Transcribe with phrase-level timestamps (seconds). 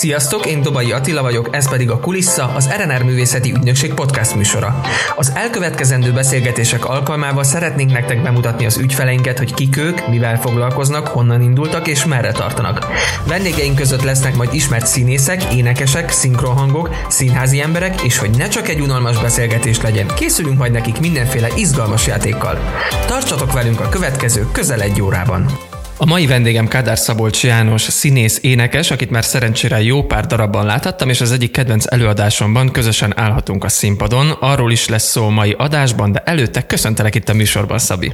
[0.00, 4.80] Sziasztok, én Dobai Attila vagyok, ez pedig a Kulissa, az RNR Művészeti Ügynökség podcast műsora.
[5.16, 11.42] Az elkövetkezendő beszélgetések alkalmával szeretnénk nektek bemutatni az ügyfeleinket, hogy kik ők, mivel foglalkoznak, honnan
[11.42, 12.86] indultak és merre tartanak.
[13.26, 18.80] Vendégeink között lesznek majd ismert színészek, énekesek, szinkronhangok, színházi emberek, és hogy ne csak egy
[18.80, 22.58] unalmas beszélgetés legyen, készülünk majd nekik mindenféle izgalmas játékkal.
[23.06, 25.69] Tartsatok velünk a következő közel egy órában.
[26.02, 31.08] A mai vendégem Kádár Szabolcs János, színész, énekes, akit már szerencsére jó pár darabban láthattam,
[31.08, 34.30] és az egyik kedvenc előadásomban közösen állhatunk a színpadon.
[34.30, 38.12] Arról is lesz szó mai adásban, de előtte köszöntelek itt a műsorban, Szabi.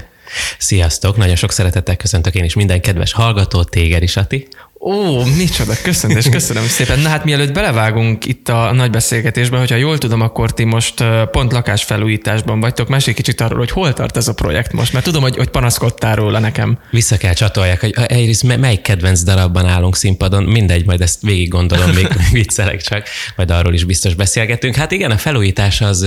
[0.58, 4.48] Sziasztok, nagyon sok szeretettel köszöntök én is minden kedves hallgató, téged is, Ati.
[4.88, 6.98] Ó, micsoda, köszönöm, és köszönöm szépen.
[6.98, 11.52] Na hát mielőtt belevágunk itt a nagy beszélgetésbe, hogyha jól tudom, akkor ti most pont
[11.52, 12.88] lakásfelújításban vagytok.
[12.88, 16.16] Mesélj kicsit arról, hogy hol tart ez a projekt most, mert tudom, hogy, hogy panaszkodtál
[16.16, 16.78] róla nekem.
[16.90, 21.90] Vissza kell csatolják, hogy egyrészt melyik kedvenc darabban állunk színpadon, mindegy, majd ezt végig gondolom,
[21.90, 23.06] még viccelek csak,
[23.36, 24.74] majd arról is biztos beszélgetünk.
[24.74, 26.06] Hát igen, a felújítás az,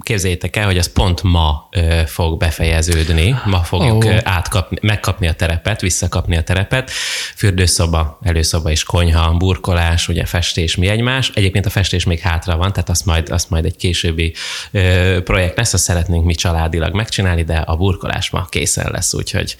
[0.00, 1.68] képzeljétek el, hogy az pont ma
[2.06, 4.16] fog befejeződni, ma fogjuk oh.
[4.22, 6.90] átkapni, megkapni a terepet, visszakapni a terepet,
[7.36, 11.30] fürdőszoba, előszoba és konyha, burkolás, ugye festés, mi egymás.
[11.34, 14.34] Egyébként a festés még hátra van, tehát azt majd, azt majd egy későbbi
[14.70, 19.56] ö, projekt lesz, azt szeretnénk mi családilag megcsinálni, de a burkolás ma készen lesz, úgyhogy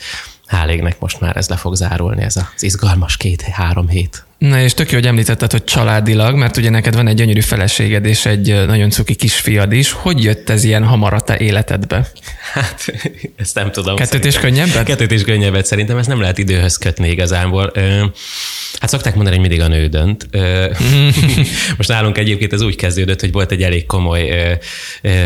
[0.49, 4.26] hál' égnek most már ez le fog zárulni, ez az izgalmas két-három hét.
[4.39, 8.05] Na és tök jó, hogy említetted, hogy családilag, mert ugye neked van egy gyönyörű feleséged
[8.05, 9.93] és egy nagyon cuki kisfiad is.
[9.93, 12.11] Hogy jött ez ilyen hamar a te életedbe?
[12.53, 12.85] Hát,
[13.37, 13.97] ezt nem tudom.
[13.97, 14.85] Kettőt és könnyebbet?
[14.85, 15.67] Kettőt és könnyebbet.
[15.67, 17.73] Szerintem ezt nem lehet időhöz kötni igazából.
[18.81, 20.29] Hát szokták mondani, hogy mindig a nő dönt.
[21.77, 24.59] Most nálunk egyébként ez úgy kezdődött, hogy volt egy elég komoly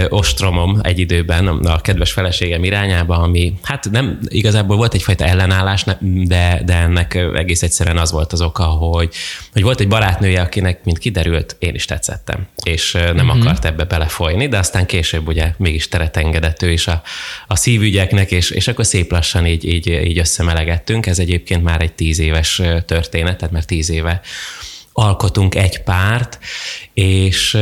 [0.09, 5.85] ostromom egy időben a kedves feleségem irányába, ami hát nem igazából volt egyfajta ellenállás,
[6.25, 9.15] de, de ennek egész egyszerűen az volt az oka, hogy hogy,
[9.53, 13.41] hogy volt egy barátnője, akinek, mint kiderült, én is tetszettem, és nem uh-huh.
[13.41, 17.03] akart ebbe belefolyni, de aztán később ugye mégis teret engedett ő is a,
[17.47, 21.07] a szívügyeknek, és, és akkor szép lassan így, így, így összemelegettünk.
[21.07, 24.21] Ez egyébként már egy tíz éves történet, tehát már tíz éve
[24.93, 26.39] alkotunk egy párt,
[26.95, 27.59] és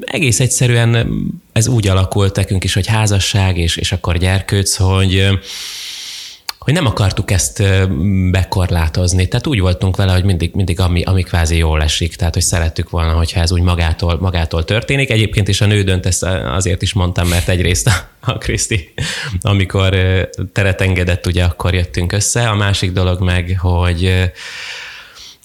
[0.00, 1.08] egész egyszerűen
[1.52, 5.28] ez úgy alakult nekünk is, hogy házasság, és, és akkor gyerkőc, hogy
[6.66, 7.62] hogy nem akartuk ezt
[8.30, 9.28] bekorlátozni.
[9.28, 12.16] Tehát úgy voltunk vele, hogy mindig, mindig ami, ami kvázi jól esik.
[12.16, 15.10] Tehát, hogy szerettük volna, hogyha ez úgy magától, magától történik.
[15.10, 18.92] Egyébként is a nő dönt, ezt azért is mondtam, mert egyrészt a, a Kriszti,
[19.40, 19.96] amikor
[20.52, 22.48] teret engedett, ugye akkor jöttünk össze.
[22.48, 24.30] A másik dolog meg, hogy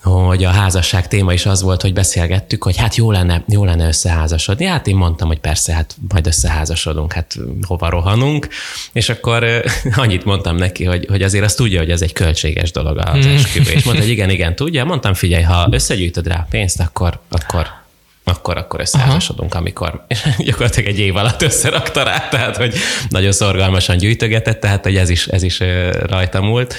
[0.01, 3.88] hogy a házasság téma is az volt, hogy beszélgettük, hogy hát jó lenne, jó lenne
[3.88, 4.66] összeházasodni.
[4.66, 7.35] Hát én mondtam, hogy persze, hát majd összeházasodunk, hát
[7.67, 8.47] hova rohanunk.
[8.94, 9.63] És akkor
[9.95, 13.35] annyit mondtam neki, hogy, hogy azért azt tudja, hogy ez egy költséges dolog az hmm.
[13.35, 13.72] esküvő.
[13.72, 14.85] És mondta, hogy igen, igen, tudja.
[14.85, 17.81] Mondtam, figyelj, ha összegyűjtöd rá pénzt, akkor, akkor
[18.23, 22.75] akkor, akkor összeházasodunk, amikor és gyakorlatilag egy év alatt összerakta rá, tehát hogy
[23.09, 25.59] nagyon szorgalmasan gyűjtögetett, tehát hogy ez is, ez is
[26.05, 26.75] rajta múlt.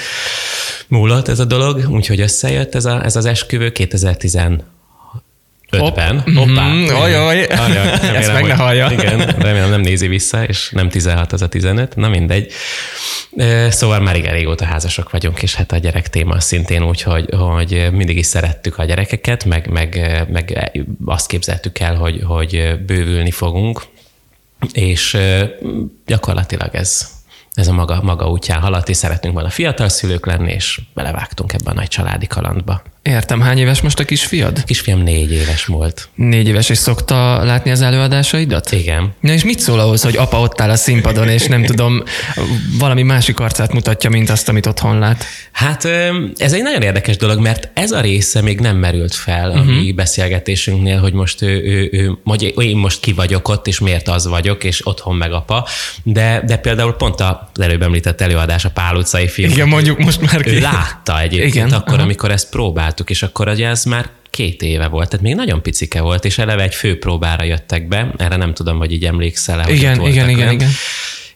[0.88, 4.34] Múlott ez a dolog, úgyhogy összejött ez, a, ez az esküvő 2010
[5.72, 6.20] ötben.
[6.20, 6.34] Hopp.
[6.34, 6.72] Hoppá.
[6.72, 7.46] Mm, ajaj.
[7.46, 8.16] ajaj.
[8.16, 8.90] Ezt meg ne hallja.
[8.90, 12.52] Igen, remélem nem nézi vissza, és nem 16, az a 15, na mindegy.
[13.68, 17.88] Szóval már igen régóta házasok vagyunk, és hát a gyerek téma szintén úgy, hogy, hogy
[17.92, 20.72] mindig is szerettük a gyerekeket, meg, meg, meg
[21.04, 23.82] azt képzeltük el, hogy, hogy bővülni fogunk,
[24.72, 25.16] és
[26.06, 27.10] gyakorlatilag ez,
[27.54, 31.70] ez a maga, maga útján haladt, és szeretünk volna fiatal szülők lenni, és belevágtunk ebbe
[31.70, 32.82] a nagy családi kalandba.
[33.02, 34.58] Értem, hány éves most a kisfiad?
[34.58, 36.08] A kisfiam négy éves volt.
[36.14, 38.72] Négy éves, és szokta látni az előadásaidat?
[38.72, 39.14] Igen.
[39.20, 42.02] Na és mit szól ahhoz, hogy apa ott áll a színpadon, és nem tudom,
[42.78, 45.24] valami másik arcát mutatja, mint azt, amit otthon lát?
[45.52, 45.84] Hát
[46.36, 49.74] ez egy nagyon érdekes dolog, mert ez a része még nem merült fel a uh-huh.
[49.74, 54.08] mi beszélgetésünknél, hogy most ő, ő, ő, hogy én most ki vagyok ott, és miért
[54.08, 55.68] az vagyok, és otthon meg apa.
[56.02, 59.50] De, de például pont az előbb említett előadás, a Pál utcai film.
[59.50, 60.50] Igen, mondjuk most már ki.
[60.50, 62.02] Ő látta egyébként Igen, akkor, aha.
[62.02, 65.62] amikor ezt próbál csináltuk, és akkor ugye ez már két éve volt, tehát még nagyon
[65.62, 69.72] picike volt, és eleve egy főpróbára jöttek be, erre nem tudom, hogy így emlékszel-e.
[69.72, 70.70] Igen, igen, igen, igen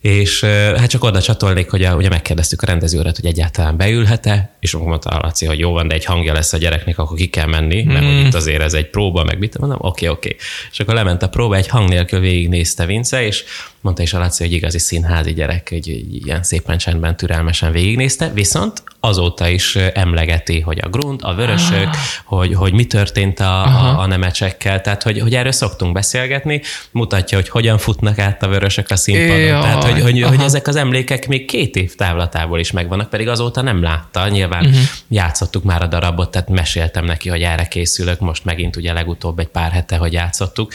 [0.06, 0.44] és
[0.76, 5.10] hát csak oda csatolnék, hogy a, ugye megkérdeztük a rendezőret, hogy egyáltalán beülhet-e, és mondta
[5.10, 7.82] a Laci, hogy jó van, de egy hangja lesz a gyereknek, akkor ki kell menni,
[7.82, 8.16] mert mm.
[8.16, 10.28] hogy itt azért ez egy próba, meg mit mondom, oké, okay, oké.
[10.28, 10.46] Okay.
[10.70, 13.44] És akkor lement a próba, egy hang nélkül végignézte Vince, és
[13.80, 18.82] mondta is a Laci, hogy igazi színházi gyerek, hogy ilyen szépen csendben, türelmesen végignézte, viszont
[19.00, 21.94] azóta is emlegeti, hogy a grund, a vörösök, ah.
[22.24, 27.38] hogy, hogy mi történt a, a, a nemecsekkel, tehát hogy, hogy erről szoktunk beszélgetni, mutatja,
[27.38, 31.28] hogy hogyan futnak át a vörösök a színpadon, tehát hogy, hogy, hogy ezek az emlékek
[31.28, 34.98] még két év távlatából is megvannak, pedig azóta nem látta, nyilván nyilván uh-huh.
[35.08, 39.48] játszottuk már a darabot, tehát meséltem neki, hogy erre készülök, most megint ugye legutóbb egy
[39.48, 40.72] pár hete, hogy játszottuk,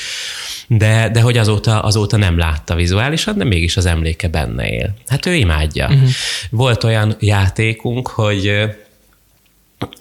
[0.68, 4.94] de, de hogy azóta, azóta nem látta vizuálisan, de mégis az emléke benne él.
[5.08, 5.86] Hát ő imádja.
[5.86, 6.10] Uh-huh.
[6.50, 8.48] Volt olyan játékunk, hogy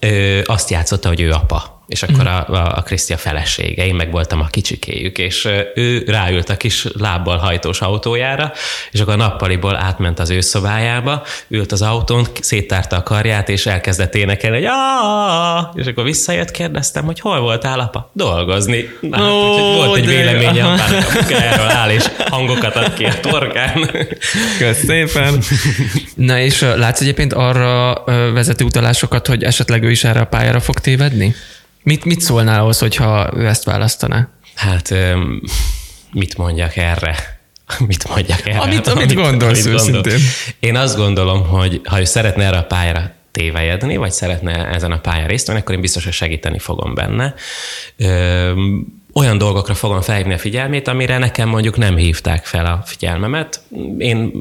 [0.00, 4.10] ö, azt játszotta, hogy ő apa és akkor a, a, a Krisztia felesége, én meg
[4.10, 8.52] voltam a kicsikéjük, és ő ráült a kis lábbal hajtós autójára,
[8.90, 13.66] és akkor a nappaliból átment az ő szobájába, ült az autón, széttárta a karját, és
[13.66, 14.68] elkezdett énekelni, hogy
[15.74, 18.10] és akkor visszajött, kérdeztem, hogy hol voltál, apa?
[18.12, 18.90] Dolgozni.
[19.00, 20.76] Na, oh, hát, volt egy véleménye a
[21.50, 23.90] erről áll, és hangokat ad ki a torkán.
[24.58, 25.42] Köszönöm szépen.
[26.14, 28.02] Na és látsz egyébként arra
[28.32, 31.34] vezető utalásokat, hogy esetleg ő is erre a pályára fog tévedni?
[31.82, 34.28] Mit, mit szólnál ahhoz, hogyha ő ezt választaná?
[34.54, 34.94] Hát
[36.12, 37.16] mit mondjak erre?
[37.86, 38.58] Mit mondjak erre?
[38.58, 40.12] Amit, amit, amit gondolsz amit gondol.
[40.12, 40.28] őszintén.
[40.60, 44.98] Én azt gondolom, hogy ha ő szeretne erre a pályára tévejedni, vagy szeretne ezen a
[45.00, 47.34] pályán részt venni, akkor én biztos, hogy segíteni fogom benne
[49.14, 53.60] olyan dolgokra fogom felhívni a figyelmét, amire nekem mondjuk nem hívták fel a figyelmemet.
[53.98, 54.32] Én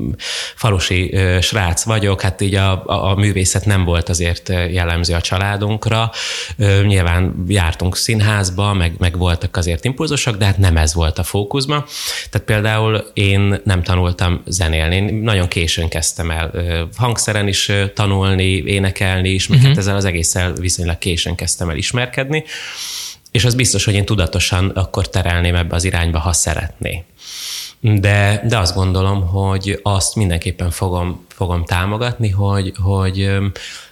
[0.55, 6.11] falusi srác vagyok, hát így a, a, a művészet nem volt azért jellemző a családunkra.
[6.85, 11.85] Nyilván jártunk színházba, meg, meg voltak azért impulzusok, de hát nem ez volt a fókuszban.
[12.29, 16.51] Tehát például én nem tanultam zenélni, én nagyon későn kezdtem el
[16.95, 19.73] hangszeren is tanulni, énekelni is, meg uh-huh.
[19.73, 22.43] hát ezzel az egésszel viszonylag későn kezdtem el ismerkedni
[23.31, 27.03] és az biztos, hogy én tudatosan akkor terelném ebbe az irányba, ha szeretné.
[27.79, 33.31] De, de azt gondolom, hogy azt mindenképpen fogom, fogom támogatni, hogy, hogy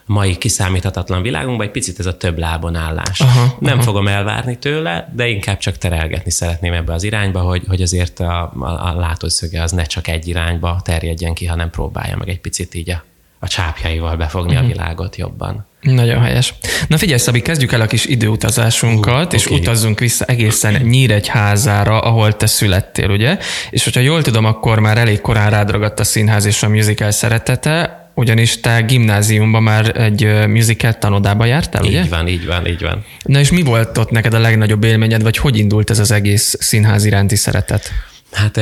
[0.06, 3.19] mai kiszámíthatatlan világunkban egy picit ez a több lábon állás.
[3.19, 3.84] Aha, Nem aha.
[3.84, 8.54] fogom elvárni tőle, de inkább csak terelgetni szeretném ebbe az irányba, hogy, hogy azért a,
[8.60, 12.74] a, a látószöge az ne csak egy irányba terjedjen ki, hanem próbálja meg egy picit
[12.74, 13.04] így a,
[13.39, 14.66] a csápjaival befogni uh-huh.
[14.66, 14.78] a mhm.
[14.78, 15.66] világot jobban.
[15.81, 16.54] Nagyon helyes.
[16.88, 19.57] Na figyelj, Szabi, kezdjük el a kis időutazásunkat, uh, és okay.
[19.57, 23.38] utazzunk vissza egészen Nyíregyházára, ahol te születtél, ugye?
[23.69, 28.06] És hogyha jól tudom, akkor már elég korán rádragadt a színház és a musical szeretete,
[28.13, 32.01] ugyanis te gimnáziumban már egy musical tanodába jártál, így ugye?
[32.01, 33.06] Így van, így van, így van.
[33.24, 36.56] Na és mi volt ott neked a legnagyobb élményed, vagy hogy indult ez az egész
[36.60, 37.92] színház iránti szeretet?
[38.31, 38.60] Hát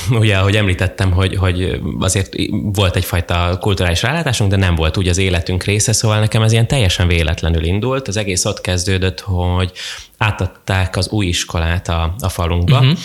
[0.10, 5.18] ugye, ahogy említettem, hogy, hogy azért volt egyfajta kulturális rálátásunk, de nem volt úgy az
[5.18, 8.08] életünk része, szóval nekem ez ilyen teljesen véletlenül indult.
[8.08, 9.72] Az egész ott kezdődött, hogy
[10.18, 12.98] átadták az új iskolát a, a falunkba, uh-huh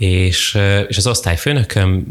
[0.00, 2.06] és, és az osztályfőnököm,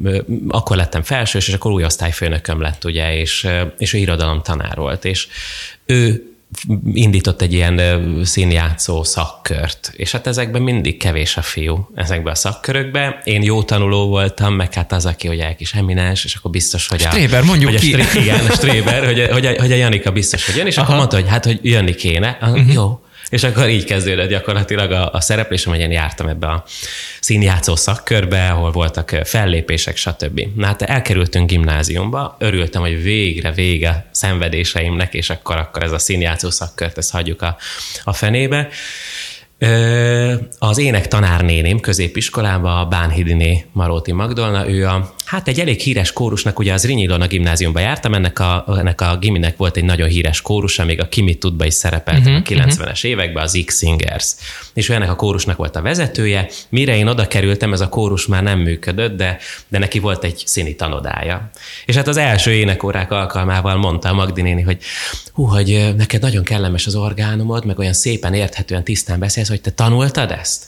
[0.47, 5.05] akkor lettem felsős, és akkor új osztályfőnököm lett, ugye, és, és ő irodalom tanár volt,
[5.05, 5.27] és
[5.85, 6.28] ő
[6.93, 7.81] indított egy ilyen
[8.23, 13.15] színjátszó szakkört, és hát ezekben mindig kevés a fiú, ezekben a szakkörökben.
[13.23, 17.01] Én jó tanuló voltam, meg hát az, aki hogy kis eminens, és akkor biztos, hogy
[17.03, 17.09] a...
[17.09, 17.93] Stréber, mondjuk hogy ki.
[17.93, 20.77] A Stré, igen, a Stréber, hogy, hogy, a, hogy a Janika biztos, hogy jön, és
[20.77, 20.85] Aha.
[20.85, 22.37] akkor mondta, hogy hát, hogy jönni kéne.
[22.41, 22.73] Uh-huh.
[22.73, 26.63] Jó, és akkor így kezdődött gyakorlatilag a, a szereplésem, hogy én jártam ebbe a
[27.19, 30.41] színjátszó szakkörbe, ahol voltak fellépések, stb.
[30.55, 36.49] Na hát elkerültünk gimnáziumba, örültem, hogy végre vége szenvedéseimnek, és akkor, akkor ez a színjátszó
[36.49, 37.57] szakkört, ezt hagyjuk a,
[38.03, 38.69] a fenébe.
[40.59, 46.59] Az ének tanárnéném középiskolában, a Bánhidiné Maróti Magdolna, ő a Hát egy elég híres kórusnak,
[46.59, 50.41] ugye az Rinyilon a gimnáziumba jártam, ennek a, ennek a giminek volt egy nagyon híres
[50.41, 53.09] kórusa, még a Kimi Tudba is szerepelt uh-huh, a 90-es uh-huh.
[53.09, 54.35] években, az X-Singers.
[54.73, 56.49] És ő ennek a kórusnak volt a vezetője.
[56.69, 60.43] Mire én oda kerültem, ez a kórus már nem működött, de, de neki volt egy
[60.45, 61.49] színi tanodája.
[61.85, 64.77] És hát az első énekórák alkalmával mondta a Magdi néni, hogy
[65.33, 69.71] hú, hogy neked nagyon kellemes az orgánumod, meg olyan szépen érthetően tisztán beszélsz, hogy te
[69.71, 70.65] tanultad ezt?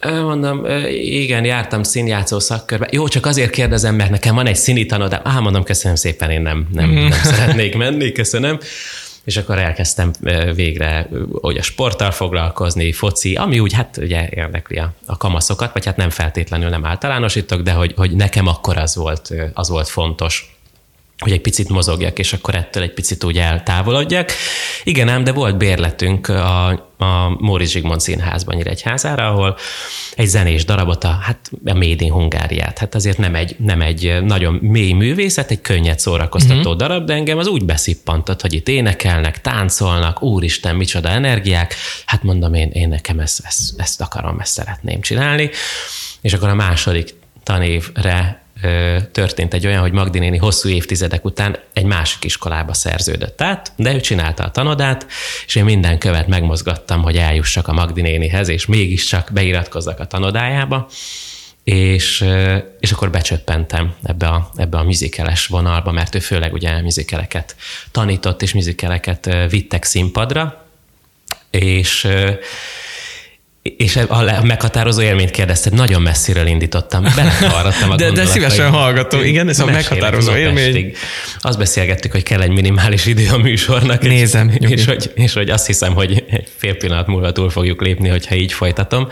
[0.00, 0.66] Mondom,
[1.02, 2.88] igen, jártam színjátszó szakkörbe.
[2.90, 5.20] Jó, csak azért kérdezem, mert nekem van egy színi tanodám.
[5.24, 8.58] Á, mondom, köszönöm szépen, én nem, nem, nem szeretnék menni, köszönöm.
[9.24, 10.10] És akkor elkezdtem
[10.54, 11.08] végre
[11.40, 15.96] hogy a sporttal foglalkozni, foci, ami úgy hát ugye érdekli a, a kamaszokat, vagy hát
[15.96, 20.59] nem feltétlenül nem általánosítok, de hogy, hogy nekem akkor az volt, az volt fontos
[21.20, 24.30] hogy egy picit mozogjak, és akkor ettől egy picit úgy eltávolodjak.
[24.84, 26.66] Igen ám, de volt bérletünk a,
[26.98, 29.56] a Móricz Zsigmond színházban Nyíregyházára, ahol
[30.14, 34.18] egy zenés darabot, a, hát a Made in Hungáriát, hát azért nem egy, nem egy
[34.22, 36.76] nagyon mély művészet, egy könnyed szórakoztató uh-huh.
[36.76, 41.74] darab, de engem az úgy beszippantott, hogy itt énekelnek, táncolnak, úristen, micsoda energiák,
[42.06, 45.50] hát mondom én, én nekem ezt, ezt, ezt akarom, ezt szeretném csinálni,
[46.20, 48.42] és akkor a második tanévre
[49.12, 54.00] történt egy olyan, hogy Magdi hosszú évtizedek után egy másik iskolába szerződött át, de ő
[54.00, 55.06] csinálta a tanodát,
[55.46, 60.88] és én minden követ megmozgattam, hogy eljussak a Magdi nénihez, és mégiscsak beiratkozzak a tanodájába.
[61.64, 62.24] és,
[62.80, 67.56] és akkor becsöppentem ebbe a, ebbe a műzikeles vonalba, mert ő főleg ugye műzikeleket
[67.90, 70.66] tanított, és műzikeleket vittek színpadra,
[71.50, 72.08] és
[73.62, 79.48] és a meghatározó élményt kérdezted, nagyon messziről indítottam, belekavarrattam a de, de szívesen hallgatom, igen,
[79.48, 80.92] ez a meghatározó élmény.
[81.40, 84.02] Azt beszélgettük, hogy kell egy minimális idő a műsornak.
[84.02, 84.50] Nézem.
[84.58, 88.08] És, és, hogy, és hogy azt hiszem, hogy egy fél pillanat múlva túl fogjuk lépni,
[88.08, 89.08] hogyha így folytatom.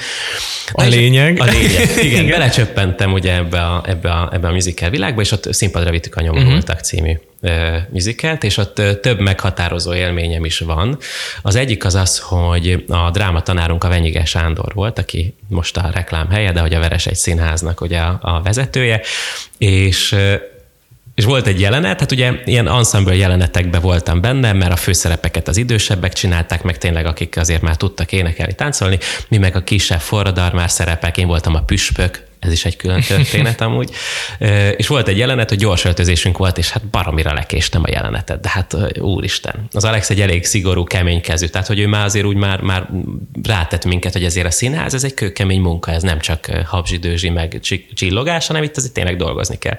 [0.73, 1.41] A Na lényeg.
[1.41, 2.05] A lényeg, igen.
[2.07, 2.27] igen.
[2.27, 6.21] Belecsöppentem ugye ebbe a, ebbe a, ebbe a musical világba, és ott színpadra vittük a
[6.21, 6.71] nyomorultak mhm.
[6.71, 6.81] uh-huh.
[6.81, 7.13] című
[7.91, 10.99] műzikelt, és ott több meghatározó élményem is van.
[11.43, 15.91] Az egyik az az, hogy a dráma tanárunk a Venyige Sándor volt, aki most a
[15.93, 19.01] reklám helye, de hogy a Veres egy színháznak ugye a, a vezetője,
[19.59, 20.17] és
[21.19, 25.57] és volt egy jelenet, hát ugye ilyen ensemble jelenetekben voltam benne, mert a főszerepeket az
[25.57, 30.71] idősebbek csinálták, meg tényleg akik azért már tudtak énekelni, táncolni, mi meg a kisebb forradalmár
[30.71, 33.91] szerepek, én voltam a püspök, ez is egy külön történet amúgy.
[34.77, 38.49] És volt egy jelenet, hogy gyors öltözésünk volt, és hát baromira lekéstem a jelenetet, de
[38.49, 39.69] hát úristen.
[39.73, 42.89] Az Alex egy elég szigorú, kemény kezű, tehát hogy ő már azért úgy már, már
[43.43, 47.61] rátett minket, hogy azért a színház, ez egy kőkemény munka, ez nem csak habzsidőzsi meg
[47.95, 49.77] csillogás, hanem itt azért tényleg dolgozni kell.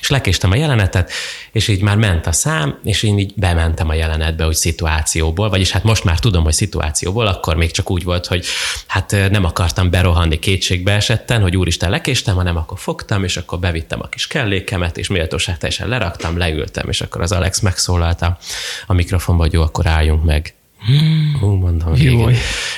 [0.00, 1.10] És lekéstem a jelenetet,
[1.52, 5.70] és így már ment a szám, és én így bementem a jelenetbe, hogy szituációból, vagyis
[5.70, 8.44] hát most már tudom, hogy szituációból, akkor még csak úgy volt, hogy
[8.86, 13.58] hát nem akartam berohanni kétségbe esetten, hogy úristen, este lekéstem, hanem akkor fogtam, és akkor
[13.58, 18.38] bevittem a kis kellékemet, és méltóság teljesen leraktam, leültem, és akkor az Alex megszólalt a,
[18.86, 20.54] a mikrofonba, hogy jó, akkor álljunk meg.
[20.86, 21.36] Hmm.
[21.40, 22.28] Hú, mondom, jó,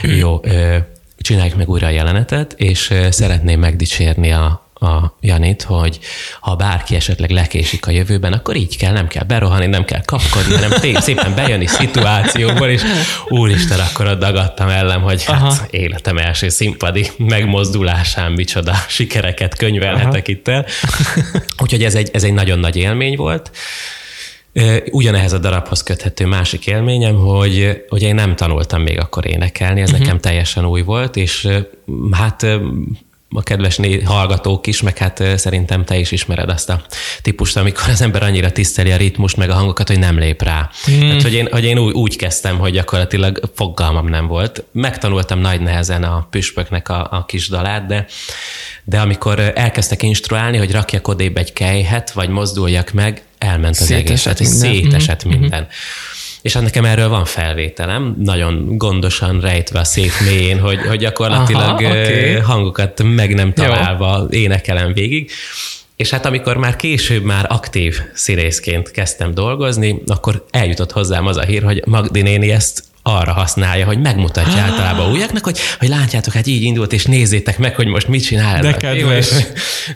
[0.03, 0.41] jó,
[1.19, 5.99] csináljuk meg újra a jelenetet, és szeretném megdicsérni a, a Janit, hogy
[6.41, 10.55] ha bárki esetleg lekésik a jövőben, akkor így kell, nem kell berohanni, nem kell kapkodni,
[10.55, 12.83] hanem szépen bejönni szituációból, és
[13.29, 20.23] úristen, akkor ott dagadtam ellen, hogy hát életem első színpadi megmozdulásán micsoda sikereket könyvelhetek Aha.
[20.25, 20.67] itt el.
[21.63, 23.51] Úgyhogy ez egy, ez egy nagyon nagy élmény volt.
[24.91, 29.89] Ugyanehhez a darabhoz köthető másik élményem, hogy, hogy én nem tanultam még akkor énekelni, ez
[29.91, 30.05] uh-huh.
[30.05, 31.49] nekem teljesen új volt, és
[32.11, 32.47] hát
[33.35, 36.83] a kedves hallgatók is, meg hát szerintem te is ismered azt a
[37.23, 40.71] típust, amikor az ember annyira tiszteli a ritmust, meg a hangokat, hogy nem lép rá.
[40.91, 41.01] Mm.
[41.01, 44.65] Tehát, hogy én, hogy én úgy, úgy kezdtem, hogy gyakorlatilag fogalmam nem volt.
[44.73, 48.07] Megtanultam nagy nehezen a püspöknek a, a kis dalát, de,
[48.85, 54.41] de amikor elkezdtek instruálni, hogy rakjak odébb egy kejhet, vagy mozduljak meg, elment az szétesett
[54.41, 54.61] egész.
[54.61, 54.83] Minden.
[54.83, 55.39] Szétesett mm-hmm.
[55.41, 55.69] minden.
[56.43, 61.63] És hát nekem erről van felvételem, nagyon gondosan rejtve a szép mélyén, hogy, hogy gyakorlatilag
[61.63, 62.33] Aha, okay.
[62.35, 64.39] hangokat meg nem találva Jó.
[64.39, 65.31] énekelem végig.
[65.97, 71.43] És hát amikor már később már aktív színészként kezdtem dolgozni, akkor eljutott hozzám az a
[71.43, 74.63] hír, hogy Magdi néni ezt arra használja, hogy megmutatja ah.
[74.63, 78.61] általában újaknak, hogy, hogy látjátok, hát így indult, és nézzétek meg, hogy most mit csinál.
[78.61, 79.31] De kedves.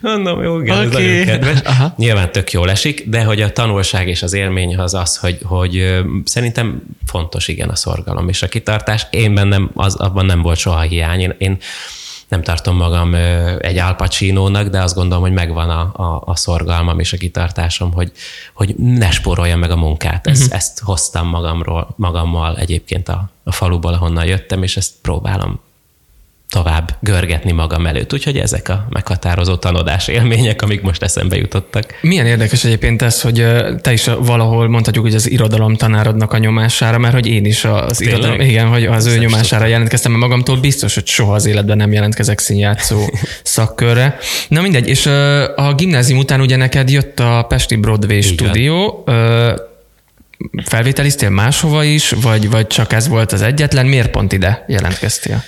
[0.00, 0.86] Mondom, jó, igen, okay.
[0.86, 1.60] ez nagyon kedves.
[1.64, 1.94] Aha.
[1.96, 6.02] Nyilván tök jól esik, de hogy a tanulság és az élmény az az, hogy, hogy
[6.24, 9.06] szerintem fontos igen a szorgalom és a kitartás.
[9.10, 11.20] Én bennem az, abban nem volt soha hiány.
[11.20, 11.58] Én, én
[12.28, 13.14] nem tartom magam
[13.58, 13.96] egy Al
[14.70, 18.12] de azt gondolom, hogy megvan a, a, a szorgalmam és a kitartásom, hogy,
[18.54, 20.26] hogy ne spóroljam meg a munkát.
[20.26, 20.56] Ezt, uh-huh.
[20.56, 25.60] ezt hoztam magamról, magammal egyébként a, a faluból, ahonnan jöttem, és ezt próbálom
[26.50, 28.12] tovább görgetni magam előtt.
[28.12, 31.98] Úgyhogy ezek a meghatározó tanodás élmények, amik most eszembe jutottak.
[32.00, 33.46] Milyen érdekes egyébként ez, hogy
[33.80, 37.96] te is valahol mondhatjuk, hogy az irodalom tanárodnak a nyomására, mert hogy én is az
[37.96, 38.18] Tényleg?
[38.18, 41.92] irodalom, igen, hogy az ő nyomására jelentkeztem, mert magamtól biztos, hogy soha az életben nem
[41.92, 43.00] jelentkezek színjátszó
[43.42, 44.18] szakkörre.
[44.48, 45.06] Na mindegy, és
[45.56, 48.32] a gimnázium után ugye neked jött a Pesti Broadway igen.
[48.32, 49.04] stúdió,
[50.64, 53.86] felvételiztél máshova is, vagy, vagy csak ez volt az egyetlen?
[53.86, 55.44] Miért pont ide jelentkeztél?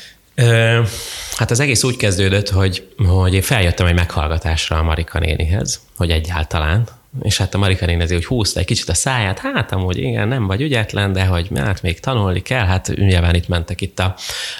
[1.37, 6.11] Hát az egész úgy kezdődött, hogy, hogy én feljöttem egy meghallgatásra a Marika nénihez, hogy
[6.11, 6.89] egyáltalán,
[7.23, 10.47] és hát a Marika néni hogy húzta egy kicsit a száját, hát amúgy igen, nem
[10.47, 14.15] vagy ügyetlen, de hogy hát még tanulni kell, hát nyilván itt mentek itt a,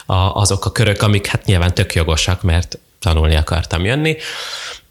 [0.07, 4.17] a, azok a körök, amik hát nyilván tök jogosak, mert tanulni akartam jönni.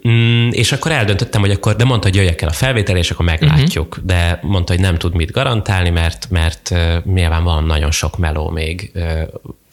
[0.07, 3.25] Mm, és akkor eldöntöttem, hogy akkor, de mondta, hogy jöjjek el a felvétel, és akkor
[3.25, 3.87] meglátjuk.
[3.87, 4.05] Uh-huh.
[4.05, 8.49] De mondta, hogy nem tud mit garantálni, mert, mert uh, nyilván van nagyon sok meló
[8.49, 9.21] még uh,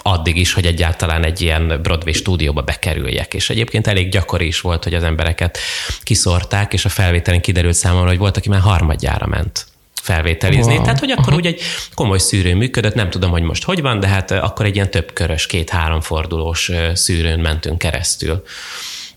[0.02, 3.34] addig is, hogy egyáltalán egy ilyen Broadway stúdióba bekerüljek.
[3.34, 5.58] És egyébként elég gyakori is volt, hogy az embereket
[6.02, 9.66] kiszorták, és a felvételen kiderült számomra, hogy volt, aki már harmadjára ment
[10.02, 10.74] felvételizni.
[10.74, 10.82] Wow.
[10.82, 11.38] Tehát, hogy akkor uh-huh.
[11.38, 11.60] úgy egy
[11.94, 15.12] komoly szűrő működött, nem tudom, hogy most hogy van, de hát akkor egy ilyen több
[15.12, 18.42] körös, két-három fordulós szűrőn mentünk keresztül.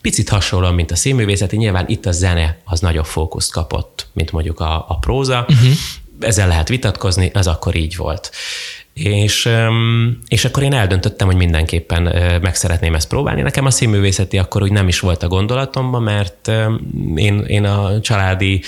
[0.01, 4.59] Picit hasonlóan, mint a színművészeti, nyilván itt a zene az nagyobb fókuszt kapott, mint mondjuk
[4.59, 5.45] a, a próza.
[5.49, 5.73] Uh-huh.
[6.19, 8.31] Ezzel lehet vitatkozni, ez akkor így volt.
[9.03, 9.49] És,
[10.27, 12.01] és akkor én eldöntöttem, hogy mindenképpen
[12.41, 13.41] meg szeretném ezt próbálni.
[13.41, 16.51] Nekem a színművészeti akkor úgy nem is volt a gondolatomban, mert
[17.15, 18.61] én, én a családi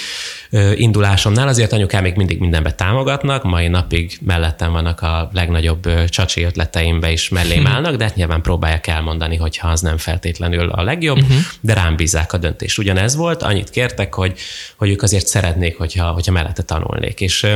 [0.76, 7.12] indulásomnál azért anyukám még mindig mindenbe támogatnak, mai napig mellettem vannak a legnagyobb csacsi ötleteimbe
[7.12, 7.72] is mellém mhm.
[7.72, 11.38] állnak, de hát nyilván próbálják elmondani, hogyha az nem feltétlenül a legjobb, uh-huh.
[11.62, 12.78] de rám bízzák a döntést.
[12.78, 14.40] Ugyanez volt, annyit kértek, hogy,
[14.78, 17.22] hogy ők azért szeretnék, hogyha, hogyha mellette tanulnék.
[17.22, 17.48] És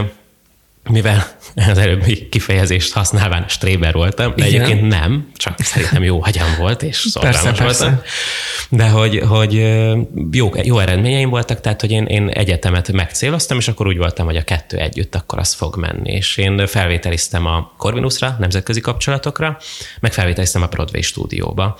[0.90, 1.28] mivel
[1.70, 4.62] az előbbi kifejezést használván stréber voltam, de Igen.
[4.62, 8.02] egyébként nem, csak szerintem jó hagyam volt, és szorgalmas voltam.
[8.70, 9.54] De hogy, hogy
[10.32, 14.36] jó, jó eredményeim voltak, tehát hogy én, én egyetemet megcéloztam, és akkor úgy voltam, hogy
[14.38, 16.12] a kettő együtt akkor az fog menni.
[16.12, 19.58] És én felvételiztem a Corvinusra, nemzetközi kapcsolatokra,
[20.00, 21.78] meg felvételiztem a Broadway stúdióba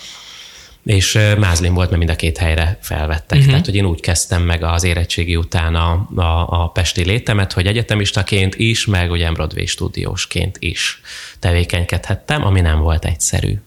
[0.84, 3.38] és Mázlin volt, mert mind a két helyre felvettek.
[3.38, 3.50] Uh-huh.
[3.50, 7.66] Tehát, hogy én úgy kezdtem meg az érettségi után a, a, a pesti létemet, hogy
[7.66, 11.02] egyetemistaként is, meg ugye Broadway stúdiósként is
[11.40, 13.58] tevékenykedhettem, ami nem volt egyszerű.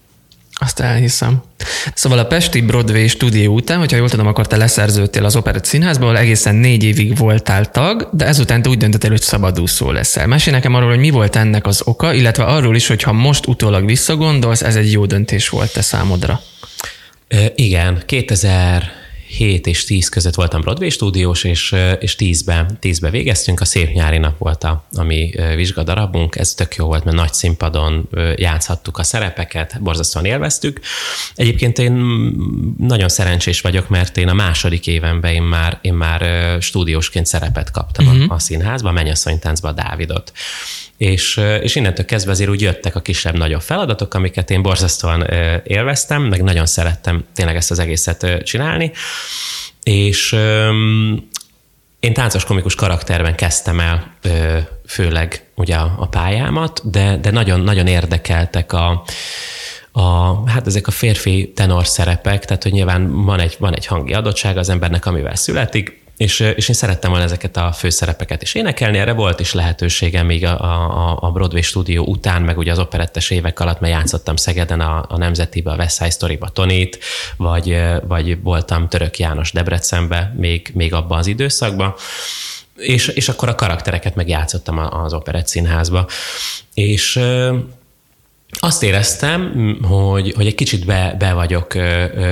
[0.58, 1.42] Azt elhiszem.
[1.94, 6.18] Szóval a Pesti Broadway stúdió után, hogyha jól tudom, akkor te leszerződtél az Operett Színházból,
[6.18, 10.26] egészen négy évig voltál tag, de ezután te úgy döntöttél, hogy szabadúszó leszel.
[10.26, 13.46] Mesélj nekem arról, hogy mi volt ennek az oka, illetve arról is, hogy ha most
[13.46, 16.40] utólag visszagondolsz, ez egy jó döntés volt te számodra.
[17.54, 18.02] Igen,
[19.36, 23.60] 2007 és 10 között voltam Broadway stúdiós, és, és 10-ben, 10-ben végeztünk.
[23.60, 26.36] A szép nyári nap volt a, a mi vizsgadarabunk.
[26.36, 30.80] Ez tök jó volt, mert nagy színpadon játszhattuk a szerepeket, borzasztóan élveztük.
[31.34, 31.92] Egyébként én
[32.78, 38.06] nagyon szerencsés vagyok, mert én a második évenben én már, én már stúdiósként szerepet kaptam
[38.06, 38.24] uh-huh.
[38.28, 40.32] a, a színházba, a Mennyasszonytáncba a Dávidot
[40.96, 45.26] és, és innentől kezdve azért úgy jöttek a kisebb-nagyobb feladatok, amiket én borzasztóan
[45.64, 48.92] élveztem, meg nagyon szerettem tényleg ezt az egészet csinálni,
[49.82, 50.32] és
[52.00, 54.16] én táncos komikus karakterben kezdtem el
[54.86, 59.04] főleg ugye a pályámat, de, de nagyon, nagyon érdekeltek a,
[59.92, 60.02] a,
[60.50, 64.56] hát ezek a férfi tenor szerepek, tehát hogy nyilván van egy, van egy hangi adottság
[64.56, 69.12] az embernek, amivel születik, és, és én szerettem volna ezeket a főszerepeket is énekelni, erre
[69.12, 73.60] volt is lehetőségem még a, a, a Broadway stúdió után, meg ugye az operettes évek
[73.60, 76.98] alatt, mert játszottam Szegeden a, a Nemzetibe, a West Side Story-ba Tonit,
[77.36, 81.94] vagy, vagy voltam Török János Debrecenbe még, még abban az időszakban,
[82.76, 86.06] és, és akkor a karaktereket meg játszottam az operett színházba.
[86.74, 87.20] És
[88.60, 91.74] azt éreztem, hogy, hogy egy kicsit be, be vagyok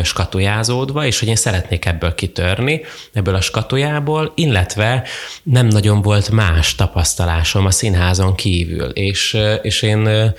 [0.02, 2.80] skatujázódva, és hogy én szeretnék ebből kitörni,
[3.12, 5.06] ebből a skatujából, illetve
[5.42, 10.32] nem nagyon volt más tapasztalásom a színházon kívül, és, és én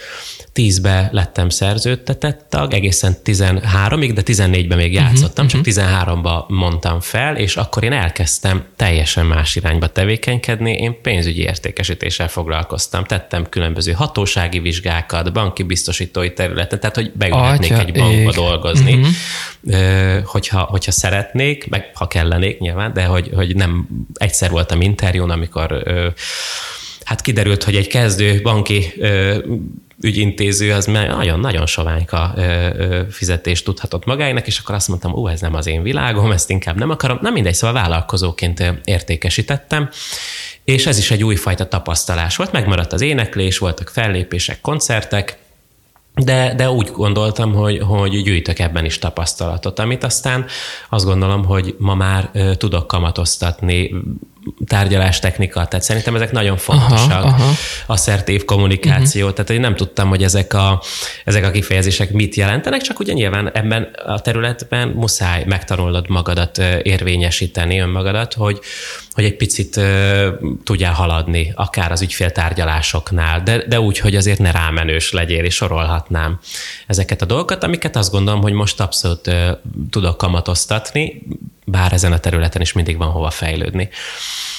[0.54, 7.00] tízbe lettem szerződtetett tag, egészen 13-ig, de 14-ben még mhm, játszottam, uh-huh, csak 13-ba mondtam
[7.00, 13.92] fel, és akkor én elkezdtem teljesen más irányba tevékenykedni, én pénzügyi értékesítéssel foglalkoztam, tettem különböző
[13.92, 18.36] hatósági vizsgákat, banki biztosítói területen, tehát hogy beülhetnék Atya, egy bankba ég.
[18.36, 20.24] dolgozni, uh-huh.
[20.26, 25.84] hogyha, hogyha szeretnék, meg ha kellenék nyilván, de hogy, hogy nem egyszer voltam interjún, amikor
[27.04, 28.94] hát kiderült, hogy egy kezdő banki
[30.02, 32.36] ügyintéző az nagyon-nagyon soványka
[33.10, 36.78] fizetést tudhatott magának, és akkor azt mondtam, ó, ez nem az én világom, ezt inkább
[36.78, 37.18] nem akarom.
[37.22, 39.90] Nem mindegy, szóval vállalkozóként értékesítettem,
[40.64, 42.52] és ez is egy újfajta tapasztalás volt.
[42.52, 45.38] Megmaradt az éneklés, voltak fellépések, koncertek,
[46.16, 50.46] de, de úgy gondoltam, hogy, hogy gyűjtök ebben is tapasztalatot, amit aztán
[50.90, 53.96] azt gondolom, hogy ma már tudok kamatoztatni
[54.66, 57.24] tárgyalástechnika, tehát szerintem ezek nagyon fontosak.
[57.24, 57.52] Aha, aha.
[57.86, 59.36] Asszertív kommunikáció, uh-huh.
[59.36, 60.82] tehát én nem tudtam, hogy ezek a,
[61.26, 67.80] ezek a kifejezések mit jelentenek, csak ugye nyilván ebben a területben muszáj megtanulnod magadat érvényesíteni,
[67.80, 68.60] önmagadat, hogy,
[69.12, 70.28] hogy egy picit uh,
[70.64, 76.40] tudjál haladni, akár az ügyféltárgyalásoknál, de, de úgy, hogy azért ne rámenős legyél, és sorolhatnám
[76.88, 79.50] ezeket a dolgokat, amiket azt gondolom, hogy most abszolút uh,
[79.90, 81.22] tudok kamatoztatni,
[81.74, 83.90] bár ezen a területen is mindig van hova fejlődni.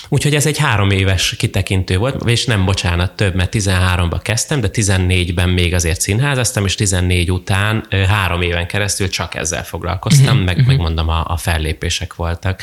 [0.09, 4.69] Úgyhogy ez egy három éves kitekintő volt, és nem bocsánat, több, mert 13-ban kezdtem, de
[4.73, 10.57] 14-ben még azért színházaztam, és 14 után három éven keresztül csak ezzel foglalkoztam, uh-huh, meg,
[10.57, 10.71] uh-huh.
[10.71, 12.63] megmondom, a, a fellépések voltak.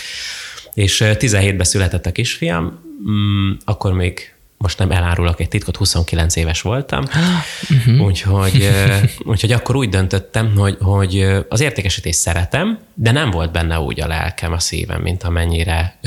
[0.74, 6.62] És 17-ben született a kisfiam, mm, akkor még most nem elárulok egy titkot, 29 éves
[6.62, 8.02] voltam, uh-huh.
[8.08, 8.70] úgyhogy,
[9.32, 14.08] úgyhogy akkor úgy döntöttem, hogy, hogy az értékesítést szeretem, de nem volt benne úgy a
[14.08, 16.00] lelkem, a szívem, mint amennyire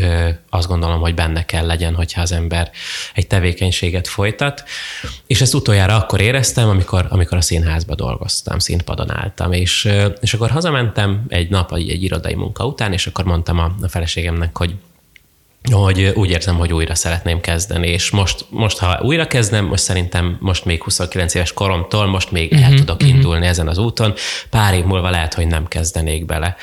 [0.50, 2.70] azt gondolom, hogy benne kell legyen, hogyha az ember
[3.14, 4.64] egy tevékenységet folytat.
[5.26, 9.88] És ezt utoljára akkor éreztem, amikor, amikor a színházba dolgoztam, színpadon álltam, és,
[10.20, 13.88] és akkor hazamentem egy nap egy, egy irodai munka után, és akkor mondtam a, a
[13.88, 14.74] feleségemnek, hogy
[15.72, 20.36] hogy úgy érzem, hogy újra szeretném kezdeni, és most, most ha újra kezdem, most szerintem
[20.40, 23.16] most még 29 éves koromtól, most még uh-huh, el mhm, tudok uh-huh.
[23.16, 24.14] indulni ezen az úton,
[24.50, 26.56] pár év múlva lehet, hogy nem kezdenék bele.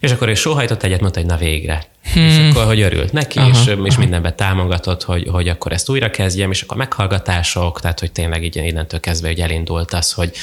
[0.00, 1.84] És akkor ő sóhajtott egyet, mondta, hogy na végre.
[2.12, 2.22] Hmm.
[2.22, 3.86] És akkor, hogy örült neki, aha, és, aha.
[3.86, 8.44] és mindenben támogatott, hogy, hogy akkor ezt újra kezdjem, és akkor meghallgatások, tehát hogy tényleg
[8.44, 10.36] így innentől kezdve, hogy elindult az, hogy,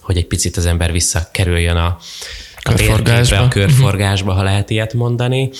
[0.00, 1.98] hogy egy picit az ember visszakerüljön a,
[2.51, 5.50] a körforgásba, a körforgásba, ha lehet ilyet mondani.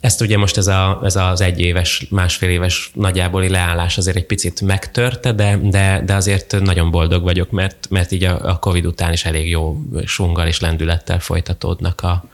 [0.00, 4.60] Ezt ugye most ez, a, ez az egyéves, másfél éves nagyjából leállás azért egy picit
[4.60, 9.12] megtörte, de, de, de azért nagyon boldog vagyok, mert, mert így a, a Covid után
[9.12, 12.24] is elég jó sunggal és lendülettel folytatódnak a,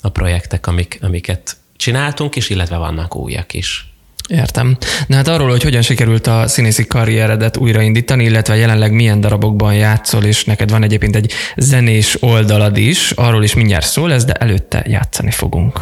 [0.00, 3.91] a projektek, amik, amiket csináltunk is, illetve vannak újak is.
[4.28, 4.76] Értem.
[5.06, 10.24] Na hát arról, hogy hogyan sikerült a színészi karrieredet újraindítani, illetve jelenleg milyen darabokban játszol,
[10.24, 14.84] és neked van egyébként egy zenés oldalad is, arról is mindjárt szól lesz, de előtte
[14.86, 15.80] játszani fogunk.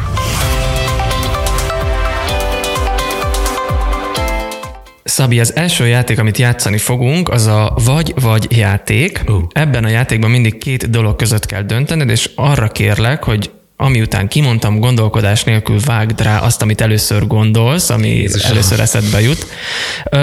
[5.04, 9.22] Szabi, az első játék, amit játszani fogunk, az a vagy-vagy játék.
[9.26, 9.42] Uh.
[9.52, 13.50] Ebben a játékban mindig két dolog között kell döntened, és arra kérlek, hogy
[13.82, 18.50] ami után kimondtam, gondolkodás nélkül vágd rá azt, amit először gondolsz, ami Jézusom.
[18.50, 19.46] először eszedbe jut.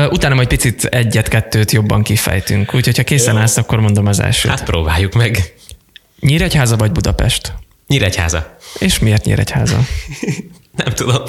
[0.09, 2.73] Utána majd picit egyet-kettőt jobban kifejtünk.
[2.73, 3.39] Úgyhogy ha készen Jó.
[3.39, 4.51] állsz, akkor mondom az elsőt.
[4.51, 5.53] Hát próbáljuk meg.
[6.19, 7.53] Nyíregyháza vagy Budapest?
[7.87, 8.57] Nyíregyháza.
[8.79, 9.79] És miért Nyíregyháza?
[10.83, 11.23] Nem tudom.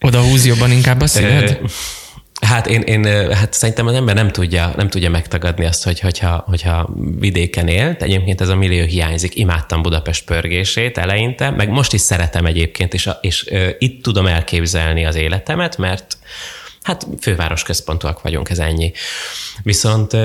[0.00, 1.60] Oda húz jobban inkább a színed?
[2.40, 6.44] Hát én, én hát szerintem az ember nem tudja, nem tudja megtagadni azt, hogy, hogyha,
[6.46, 8.02] hogyha vidéken élt.
[8.02, 9.36] Egyébként ez a millió hiányzik.
[9.36, 15.14] Imádtam Budapest pörgését eleinte, meg most is szeretem egyébként, és, és itt tudom elképzelni az
[15.14, 16.16] életemet, mert
[16.82, 18.92] hát főváros központúak vagyunk, ez ennyi.
[19.62, 20.16] Viszont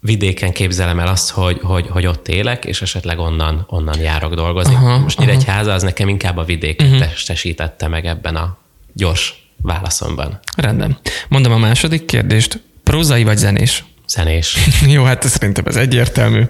[0.00, 4.74] vidéken képzelem el azt, hogy, hogy, hogy ott élek, és esetleg onnan, onnan járok dolgozni.
[4.74, 7.02] Aha, Most Nyíregyháza az nekem inkább a vidéket uh-huh.
[7.02, 8.56] testesítette meg ebben a
[8.92, 10.38] gyors válaszomban.
[10.56, 10.98] Rendben.
[11.28, 12.60] Mondom a második kérdést.
[12.82, 13.84] Prózai vagy zenés?
[14.08, 14.56] Zenés.
[14.94, 16.44] Jó, hát szerintem ez egyértelmű.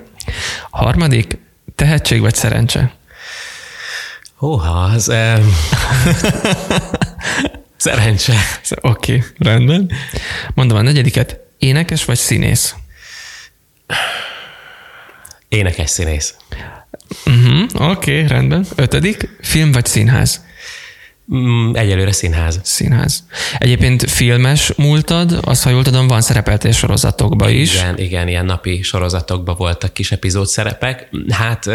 [0.71, 1.39] Harmadik,
[1.75, 2.95] tehetség vagy szerencse?
[4.35, 5.09] Hóha, az...
[5.09, 5.55] Um...
[7.77, 8.35] szerencse.
[8.81, 9.91] Oké, okay, rendben.
[10.55, 12.75] Mondom a negyediket, énekes vagy színész?
[15.49, 16.35] Énekes színész.
[17.27, 18.67] Uh-huh, Oké, okay, rendben.
[18.75, 20.46] Ötödik, film vagy színház?
[21.35, 22.61] Mm, egyelőre színház.
[22.63, 23.25] Színház.
[23.59, 27.75] Egyébként filmes múltad, az, ha jól tudom, van szerepeltél sorozatokba is.
[27.75, 31.09] Igen, igen, ilyen napi sorozatokba voltak kis epizód szerepek.
[31.29, 31.71] Hát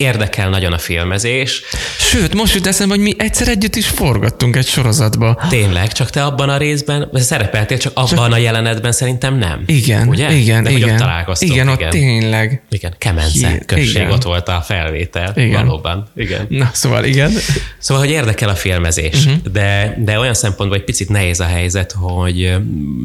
[0.00, 1.62] érdekel nagyon a filmezés.
[1.98, 5.42] Sőt, most jut eszembe, hogy mi egyszer együtt is forgattunk egy sorozatba.
[5.48, 8.32] Tényleg, csak te abban a részben szerepeltél, csak abban csak...
[8.32, 9.62] a jelenetben szerintem nem.
[9.66, 10.32] Igen, ugye?
[10.32, 10.90] igen, De igen.
[10.90, 11.52] Ott találkoztunk.
[11.52, 11.90] Igen, ott igen.
[11.90, 12.62] tényleg.
[12.70, 14.10] Igen, Kemence Hí, község, igen.
[14.10, 15.32] ott volt a felvétel.
[15.36, 15.66] Igen.
[15.66, 16.08] Valóban.
[16.16, 16.46] Igen.
[16.48, 17.32] Na, szóval igen.
[17.78, 19.52] Szóval, hogy érdekel a filmezés, uh-huh.
[19.52, 22.56] de, de olyan szempontból egy picit nehéz a helyzet, hogy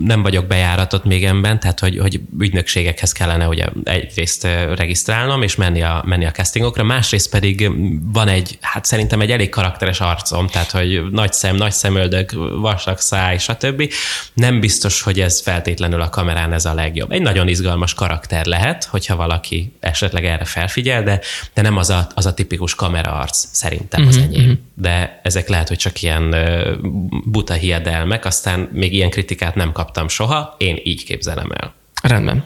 [0.03, 5.81] nem vagyok bejáratott még ebben, tehát hogy, hogy ügynökségekhez kellene ugye egyrészt regisztrálnom, és menni
[5.81, 7.71] a, menni a castingokra, másrészt pedig
[8.04, 13.00] van egy, hát szerintem egy elég karakteres arcom, tehát hogy nagy szem, nagy szemöldök, vasak
[13.00, 13.91] száj, stb.
[14.34, 17.12] Nem biztos, hogy ez feltétlenül a kamerán ez a legjobb.
[17.12, 21.21] Egy nagyon izgalmas karakter lehet, hogyha valaki esetleg erre felfigyel, de,
[21.54, 24.50] de nem az a, az a tipikus kamera arc szerintem uh-huh, az mhm, enyém.
[24.50, 24.60] Uh-huh.
[24.74, 26.36] De ezek lehet, hogy csak ilyen
[27.26, 31.74] buta hiedelmek, aztán még ilyen kritikát nem kaptam soha, én így képzelem el.
[32.03, 32.43] Rendben.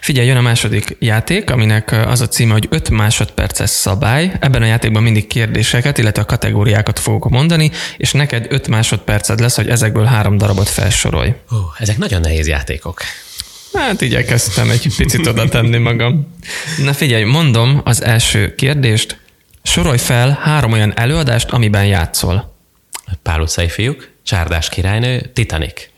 [0.00, 4.32] Figyelj, jön a második játék, aminek az a címe, hogy 5 másodperces szabály.
[4.40, 9.56] Ebben a játékban mindig kérdéseket, illetve a kategóriákat fogok mondani, és neked 5 másodperced lesz,
[9.56, 11.34] hogy ezekből három darabot felsorolj.
[11.52, 13.00] Ó, ezek nagyon nehéz játékok.
[13.72, 16.34] Hát igyekeztem egy picit oda tenni magam.
[16.82, 19.20] Na figyelj, mondom az első kérdést.
[19.62, 22.54] Sorolj fel három olyan előadást, amiben játszol.
[23.22, 25.88] Pál utcai fiúk, Csárdás királynő, Titanic.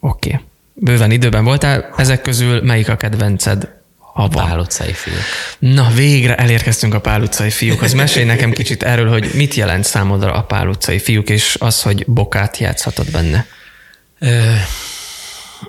[0.00, 0.28] Oké.
[0.28, 0.46] Okay
[0.80, 3.76] bőven időben voltál, ezek közül melyik a kedvenced?
[4.14, 5.18] A Pál utcai fiúk.
[5.58, 7.92] Na, végre elérkeztünk a Pál utcai fiúkhoz.
[7.92, 12.04] Mesélj nekem kicsit erről, hogy mit jelent számodra a Pál utcai fiúk, és az, hogy
[12.06, 13.46] bokát játszhatod benne.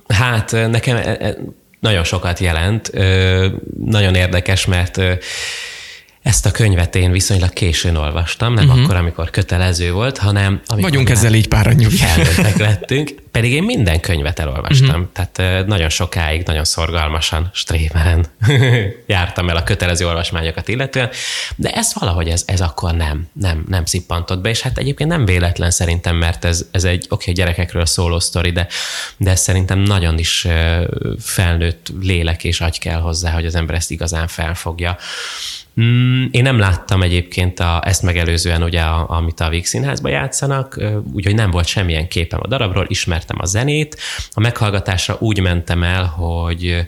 [0.07, 0.99] Hát nekem
[1.79, 2.91] nagyon sokat jelent.
[3.85, 5.01] Nagyon érdekes, mert
[6.23, 8.83] ezt a könyvet én viszonylag későn olvastam, nem uh-huh.
[8.83, 11.97] akkor, amikor kötelező volt, hanem amikor Vagyunk ezzel így pár nyugi.
[12.57, 13.09] lettünk.
[13.39, 15.27] Pedig én minden könyvet elolvastam, uh-huh.
[15.33, 18.25] tehát nagyon sokáig, nagyon szorgalmasan, strémeren
[19.07, 21.09] jártam el a kötelező olvasmányokat illetően,
[21.55, 25.25] de ez valahogy ez, ez akkor nem, nem, nem szippantott be, és hát egyébként nem
[25.25, 28.67] véletlen szerintem, mert ez, ez egy oké, okay, gyerekekről szóló sztori, de,
[29.17, 30.47] de ez szerintem nagyon is
[31.19, 34.97] felnőtt lélek és agy kell hozzá, hogy az ember ezt igazán felfogja.
[35.81, 40.79] Mm, én nem láttam egyébként a, ezt megelőzően, ugye, a, amit a Víg Színházban játszanak,
[41.13, 42.85] úgyhogy nem volt semmilyen képem a darabról,
[43.29, 43.97] ismertem a zenét.
[44.33, 46.87] A meghallgatásra úgy mentem el, hogy,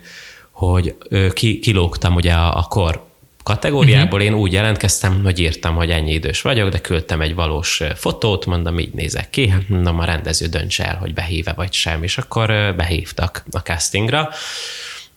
[0.52, 0.96] hogy
[1.34, 3.10] ki, kilógtam ugye a, a kor
[3.44, 4.36] kategóriából uh-huh.
[4.36, 8.80] én úgy jelentkeztem, hogy írtam, hogy ennyi idős vagyok, de küldtem egy valós fotót, mondom,
[8.80, 12.74] így nézek ki, hát mondom, a rendező döntse el, hogy behíve vagy sem, és akkor
[12.76, 14.30] behívtak a castingra,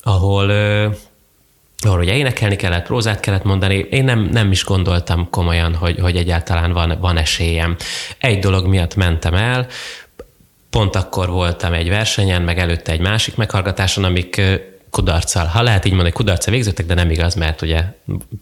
[0.02, 0.50] ahol
[1.86, 6.16] ahol ugye énekelni kellett, prózát kellett mondani, én nem, nem is gondoltam komolyan, hogy, hogy
[6.16, 7.76] egyáltalán van, van esélyem.
[8.18, 9.66] Egy dolog miatt mentem el,
[10.74, 14.40] pont akkor voltam egy versenyen, meg előtte egy másik meghallgatáson, amik
[14.90, 17.82] kudarccal, ha lehet így mondani, kudarca végződtek, de nem igaz, mert ugye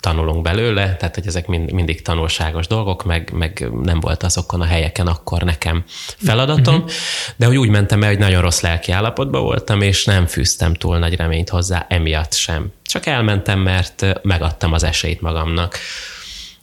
[0.00, 4.64] tanulunk belőle, tehát hogy ezek mind, mindig tanulságos dolgok, meg, meg nem volt azokon a
[4.64, 5.84] helyeken akkor nekem
[6.16, 6.90] feladatom, uh-huh.
[7.36, 10.98] de hogy úgy mentem el, hogy nagyon rossz lelki állapotban voltam, és nem fűztem túl
[10.98, 12.72] nagy reményt hozzá, emiatt sem.
[12.84, 15.78] Csak elmentem, mert megadtam az esélyt magamnak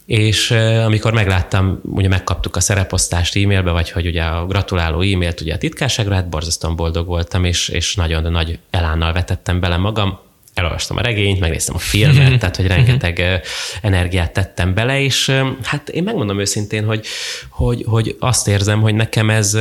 [0.10, 0.52] és
[0.86, 5.58] amikor megláttam, ugye megkaptuk a szereposztást e-mailbe, vagy hogy ugye a gratuláló e-mailt ugye a
[5.58, 10.20] titkárságra, hát borzasztóan boldog voltam, és, és nagyon nagy elánnal vetettem bele magam,
[10.54, 13.42] elolvastam a regényt, megnéztem a filmet, tehát hogy rengeteg
[13.82, 15.32] energiát tettem bele, és
[15.64, 17.06] hát én megmondom őszintén, hogy,
[17.50, 19.54] hogy, hogy azt érzem, hogy nekem ez,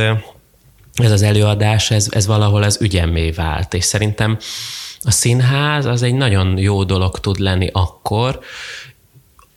[0.93, 4.37] ez az előadás, ez, ez valahol az ügyemmé vált, és szerintem
[5.01, 8.39] a színház az egy nagyon jó dolog tud lenni akkor,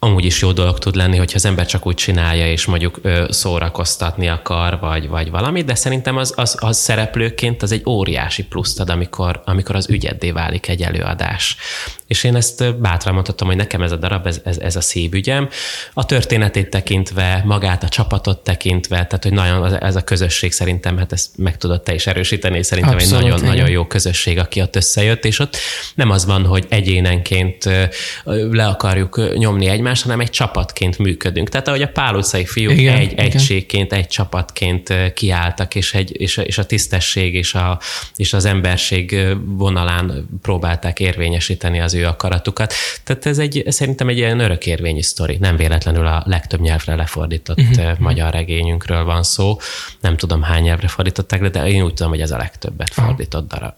[0.04, 3.24] amúgy is jó dolog tud lenni, hogyha az ember csak úgy csinálja, és mondjuk ö,
[3.28, 8.80] szórakoztatni akar, vagy, vagy valami, de szerintem az, az, az szereplőként az egy óriási pluszt
[8.80, 11.56] ad, amikor, amikor az ügyeddé válik egy előadás.
[12.06, 15.48] És én ezt bátran mondhatom, hogy nekem ez a darab, ez, ez, ez a szívügyem.
[15.94, 21.12] A történetét tekintve, magát a csapatot tekintve, tehát hogy nagyon ez a közösség szerintem, hát
[21.12, 24.76] ezt meg tudod te is erősíteni, és szerintem Abszolút, egy nagyon-nagyon jó közösség, aki ott
[24.76, 25.56] összejött, és ott
[25.94, 27.64] nem az van, hogy egyénenként
[28.50, 31.48] le akarjuk nyomni egymást, egymás, hanem egy csapatként működünk.
[31.48, 33.24] Tehát ahogy a Pál utcai fiúk igen, egy igen.
[33.24, 37.78] egységként, egy csapatként kiálltak, és, egy, és, a, és a tisztesség és, a,
[38.16, 42.72] és az emberség vonalán próbálták érvényesíteni az ő akaratukat.
[43.04, 45.36] Tehát ez egy, szerintem egy ilyen örökérvényi sztori.
[45.40, 47.98] Nem véletlenül a legtöbb nyelvre lefordított uh-huh.
[47.98, 49.56] magyar regényünkről van szó.
[50.00, 53.74] Nem tudom hány nyelvre fordították, de én úgy tudom, hogy ez a legtöbbet fordított darab.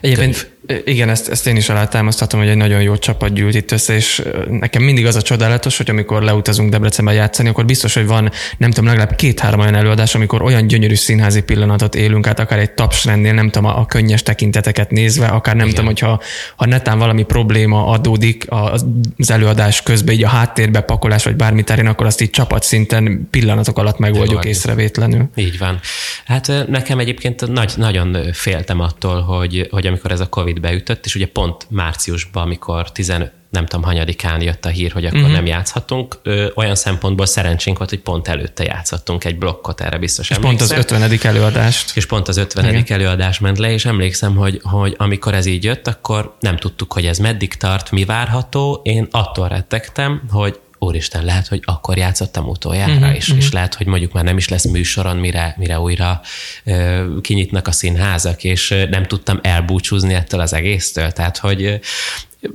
[0.00, 0.50] Egyébként.
[0.84, 4.22] Igen, ezt, ezt én is alátámasztatom, hogy egy nagyon jó csapat gyűlt itt össze, és
[4.48, 8.70] nekem mindig az a csodálatos, hogy amikor leutazunk Debrecenbe játszani, akkor biztos, hogy van, nem
[8.70, 13.32] tudom, legalább két-három olyan előadás, amikor olyan gyönyörű színházi pillanatot élünk át, akár egy tapsrendnél,
[13.32, 15.74] nem tudom, a könnyes tekinteteket nézve, akár nem Igen.
[15.74, 16.20] tudom, hogyha
[16.56, 21.86] ha netán valami probléma adódik az előadás közben, így a háttérbe pakolás, vagy bármi terén,
[21.86, 25.28] akkor azt így csapatszinten pillanatok alatt megoldjuk észrevétlenül.
[25.34, 25.80] Így van.
[26.24, 31.14] Hát nekem egyébként nagy, nagyon féltem attól, hogy, hogy amikor ez a COVID beütött, és
[31.14, 35.32] ugye pont márciusban, amikor 15 nem tudom, hanyadikán jött a hír, hogy akkor uh-huh.
[35.34, 36.18] nem játszhatunk.
[36.22, 40.68] Ö, olyan szempontból szerencsénk volt, hogy pont előtte játszhattunk egy blokkot, erre biztos És emlékszem.
[40.68, 41.18] pont az 50.
[41.22, 41.96] előadást.
[41.96, 42.68] És pont az 50.
[42.68, 42.84] Igen.
[42.88, 47.06] előadás ment le, és emlékszem, hogy, hogy amikor ez így jött, akkor nem tudtuk, hogy
[47.06, 48.80] ez meddig tart, mi várható.
[48.84, 53.44] Én attól rettegtem, hogy úristen, lehet, hogy akkor játszottam utoljára, uh-huh, és, uh-huh.
[53.44, 56.20] és lehet, hogy mondjuk már nem is lesz műsoron, mire, mire újra
[56.64, 61.12] ö, kinyitnak a színházak, és nem tudtam elbúcsúzni ettől az egésztől.
[61.12, 61.80] Tehát, hogy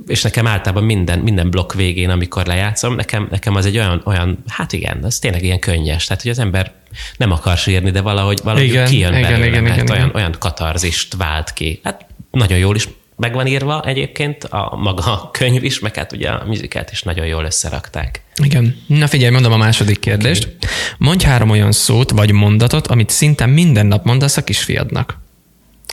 [0.06, 4.42] és nekem általában minden, minden blokk végén, amikor lejátszom, nekem, nekem az egy olyan, olyan,
[4.48, 6.04] hát igen, az tényleg ilyen könnyes.
[6.04, 6.72] Tehát, hogy az ember
[7.16, 10.16] nem akar sírni, de valahogy, valahogy igen, kijön igen, belőle, igen, mert igen, olyan, igen.
[10.16, 11.80] olyan katarzist vált ki.
[11.82, 16.12] Hát nagyon jól is meg van írva egyébként a maga a könyv is, meg hát
[16.12, 18.20] ugye a műzikát is nagyon jól összerakták.
[18.42, 18.82] Igen.
[18.86, 20.44] Na figyelj, mondom a második kérdést.
[20.44, 20.70] Okay.
[20.98, 25.18] Mondj három olyan szót vagy mondatot, amit szinte minden nap mondasz a kisfiadnak.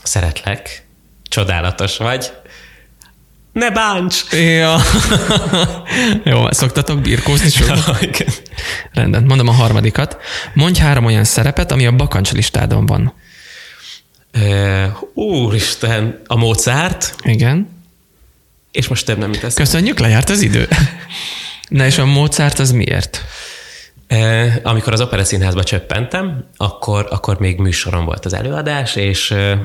[0.03, 0.85] Szeretlek.
[1.29, 2.31] Csodálatos vagy.
[3.53, 4.23] Ne bánts!
[4.31, 4.77] Ja.
[6.31, 8.01] Jó, szoktatok birkózni sokat?
[8.01, 8.25] Ja,
[8.93, 10.17] Rendben, mondom a harmadikat.
[10.53, 13.13] Mondj három olyan szerepet, ami a bakancs listádon van.
[14.33, 17.15] Uh, úristen, a Mozart.
[17.23, 17.69] Igen.
[18.71, 20.67] És most több nem itt Köszönjük, lejárt az idő.
[21.69, 23.23] Na és a Mozart az miért?
[24.09, 29.59] Uh, amikor az Opera Színházba csöppentem, akkor, akkor még műsorom volt az előadás, és uh,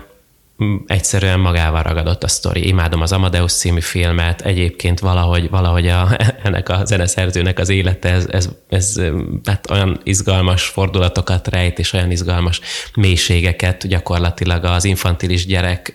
[0.87, 2.67] egyszerűen magával ragadott a sztori.
[2.67, 6.09] Imádom az Amadeus című filmet, egyébként valahogy, valahogy a,
[6.43, 9.01] ennek a zeneszerzőnek az élete, ez, ez, ez
[9.45, 12.61] hát olyan izgalmas fordulatokat rejt, és olyan izgalmas
[12.95, 15.95] mélységeket gyakorlatilag az infantilis gyerek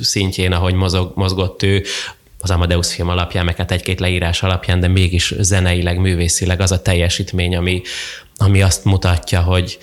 [0.00, 1.82] szintjén, ahogy mozog, mozgott ő,
[2.42, 6.82] az Amadeus film alapján, meg hát egy-két leírás alapján, de mégis zeneileg, művészileg az a
[6.82, 7.82] teljesítmény, ami,
[8.36, 9.78] ami azt mutatja, hogy,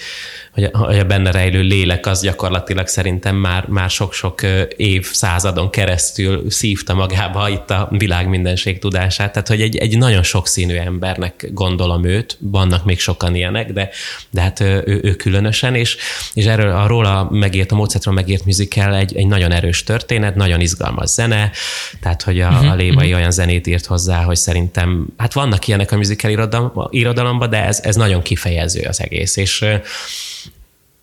[0.72, 4.42] hogy a benne rejlő lélek az gyakorlatilag szerintem már, már sok-sok
[4.78, 9.32] évszázadon keresztül szívta magába itt a világ mindenség tudását.
[9.32, 13.90] Tehát, hogy egy, egy nagyon sokszínű embernek gondolom őt, vannak még sokan ilyenek, de,
[14.30, 15.98] de hát ő, ő különösen, és,
[16.34, 20.62] és erről a róla megírt, a Mozartról megírt musical egy, egy nagyon erős történet, nagyon
[20.62, 21.52] izgalmas zene,
[22.02, 23.20] tehát, hogy a, uh-huh, a Lévai uh-huh.
[23.20, 27.80] olyan zenét írt hozzá, hogy szerintem, hát vannak ilyenek a musical irodalomban, irodalomba, de ez,
[27.84, 29.66] ez nagyon kifejező az egész, és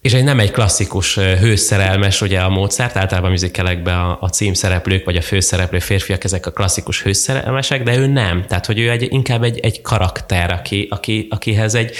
[0.04, 5.04] és egy nem egy klasszikus hőszerelmes, ugye a Mozart, általában a műzikelekben a, a címszereplők
[5.04, 8.44] vagy a főszereplő férfiak, ezek a klasszikus hőszerelmesek, de ő nem.
[8.48, 11.94] Tehát, hogy ő egy, inkább egy, egy karakter, aki, aki, akihez egy,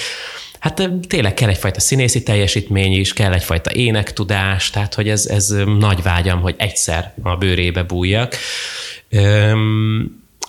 [0.59, 6.01] Hát tényleg kell egyfajta színészi teljesítmény is, kell egyfajta énektudás, tehát hogy ez, ez nagy
[6.01, 8.35] vágyam, hogy egyszer a bőrébe bújjak.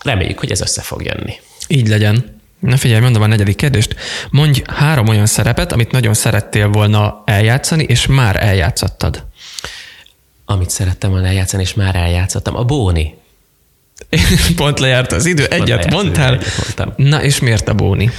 [0.02, 1.34] Reméljük, hogy ez össze fog jönni.
[1.68, 2.35] Így legyen.
[2.66, 3.96] Na figyelj, mondom a negyedik kérdést.
[4.30, 9.24] Mondj három olyan szerepet, amit nagyon szerettél volna eljátszani, és már eljátszottad.
[10.44, 12.56] Amit szerettem volna eljátszani, és már eljátszottam.
[12.56, 13.14] A Bóni.
[14.56, 16.34] Pont lejárt az idő, egyet mondtál.
[16.34, 16.92] Egyet mondtam.
[16.96, 18.10] Na, és miért a Bóni?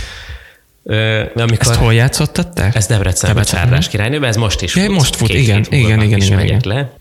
[0.83, 2.69] Ö, amikor Ezt hol játszottad te?
[2.73, 4.87] Ez Debrecenben, Csárdás királynőben, ez most is fut.
[4.87, 6.61] Most fut, igen, igen, igen, igen, igen.
[6.63, 6.91] Le.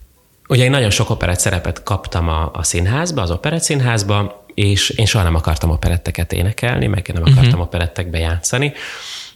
[0.47, 5.05] Ugye én nagyon sok operett szerepet kaptam a, a színházba, az operett színházba, és én
[5.05, 7.61] soha nem akartam operetteket énekelni, meg nem akartam uh-huh.
[7.61, 8.73] operettekbe játszani,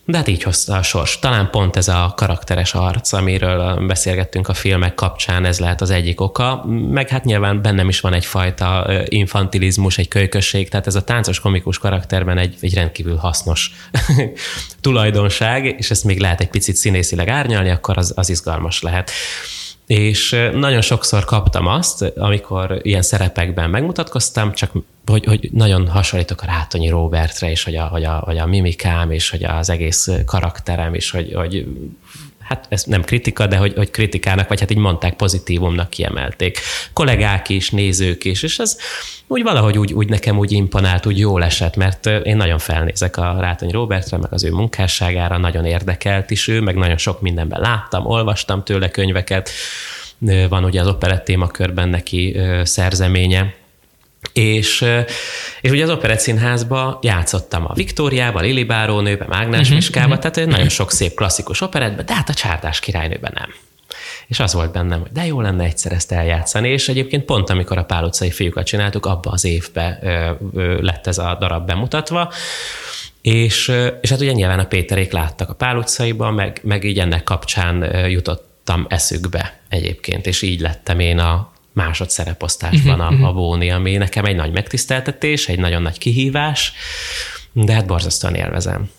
[0.06, 1.20] de hát így hozta a sors.
[1.20, 6.22] Talán pont ez a karakteres arc, amiről beszélgettünk a filmek kapcsán, ez lehet az egyik
[6.22, 11.40] oka, meg hát nyilván bennem is van egyfajta infantilizmus, egy kölykösség, tehát ez a táncos
[11.40, 13.72] komikus karakterben egy, egy rendkívül hasznos
[14.82, 19.12] tulajdonság, és ezt még lehet egy picit színészileg árnyalni, akkor az, az izgalmas lehet.
[19.92, 24.72] És nagyon sokszor kaptam azt, amikor ilyen szerepekben megmutatkoztam, csak
[25.06, 29.12] hogy, hogy nagyon hasonlítok a Rátonyi Robertre, és hogy a, hogy, a, hogy a mimikám,
[29.12, 31.68] és hogy az egész karakterem, és hogy, hogy
[32.52, 36.60] hát ez nem kritika, de hogy, hogy kritikának, vagy hát így mondták, pozitívumnak kiemelték.
[36.94, 38.78] Kollégák is, nézők is, és ez
[39.28, 43.38] úgy valahogy úgy, úgy nekem úgy imponált, úgy jól esett, mert én nagyon felnézek a
[43.40, 48.06] Rátony Robertre, meg az ő munkásságára, nagyon érdekelt is ő, meg nagyon sok mindenben láttam,
[48.06, 49.50] olvastam tőle könyveket,
[50.50, 53.54] van ugye az operett témakörben neki szerzeménye,
[54.34, 54.86] és,
[55.62, 60.32] és ugye az Operett Színházba játszottam a Viktóriába, a Lili Bárónőbe, Mágnás uh-huh, Miskába, uh-huh.
[60.32, 63.54] tehát nagyon sok szép klasszikus operetbe, de hát a Csárdás királynőben nem.
[64.28, 67.78] És az volt bennem, hogy de jó lenne egyszer ezt eljátszani, és egyébként pont amikor
[67.78, 72.32] a Pál utcai fiúkat csináltuk, abba az évbe ö, ö, lett ez a darab bemutatva,
[73.22, 77.24] és, és hát ugye nyilván a Péterék láttak a Pál utcaiba, meg, meg így ennek
[77.24, 83.98] kapcsán jutottam eszükbe egyébként, és így lettem én a, másodszereposztásban uh-huh, a, a Bóni, ami
[83.98, 86.74] nekem egy nagy megtiszteltetés, egy nagyon nagy kihívás,
[87.52, 88.90] de hát borzasztóan élvezem.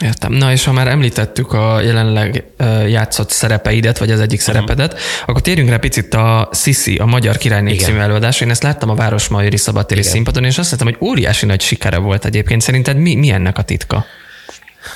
[0.00, 0.32] Értem.
[0.32, 2.44] Na és ha már említettük a jelenleg
[2.88, 4.54] játszott szerepeidet, vagy az egyik uh-huh.
[4.54, 8.40] szerepedet, akkor térjünk rá picit a Sisi, a Magyar Királyné című előadás.
[8.40, 12.24] Én ezt láttam a Városmajori Szabadtéri színpadon, és azt hiszem, hogy óriási nagy sikere volt
[12.24, 12.60] egyébként.
[12.60, 14.04] Szerinted mi, mi ennek a titka?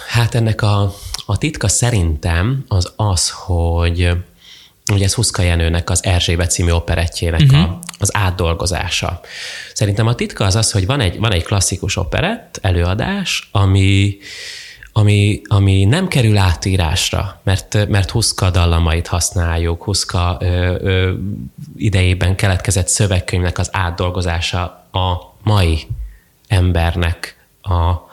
[0.09, 0.95] Hát ennek a,
[1.27, 4.11] a titka szerintem az az, hogy
[4.92, 7.61] ugye ez Huszka Jenőnek az Erzsébet című operettjének uh-huh.
[7.61, 9.20] a, az átdolgozása.
[9.74, 14.16] Szerintem a titka az az, hogy van egy, van egy klasszikus operett, előadás, ami,
[14.92, 21.12] ami, ami nem kerül átírásra, mert, mert Huszka dallamait használjuk, Huszka ö, ö,
[21.77, 25.87] idejében keletkezett szövegkönyvnek az átdolgozása a mai
[26.48, 28.08] embernek a,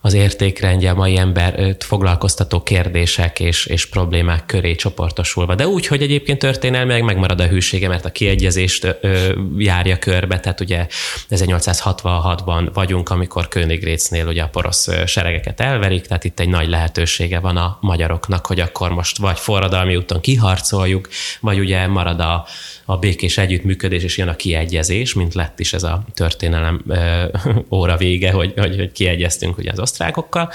[0.00, 5.54] az értékrendje a mai ember foglalkoztató kérdések és, és problémák köré csoportosulva.
[5.54, 10.60] De úgy, hogy egyébként történelmileg megmarad a hűsége, mert a kiegyezést ö, járja körbe, tehát
[10.60, 10.86] ugye
[11.30, 17.56] 1866-ban vagyunk, amikor Königrécnél ugye a porosz seregeket elverik, tehát itt egy nagy lehetősége van
[17.56, 21.08] a magyaroknak, hogy akkor most vagy forradalmi úton kiharcoljuk,
[21.40, 22.46] vagy ugye marad a,
[22.84, 27.24] a békés együttműködés, és jön a kiegyezés, mint lett is ez a történelem ö,
[27.78, 30.50] óra vége, hogy, hogy, hogy kiegyeztünk ugye az osztrákokkal.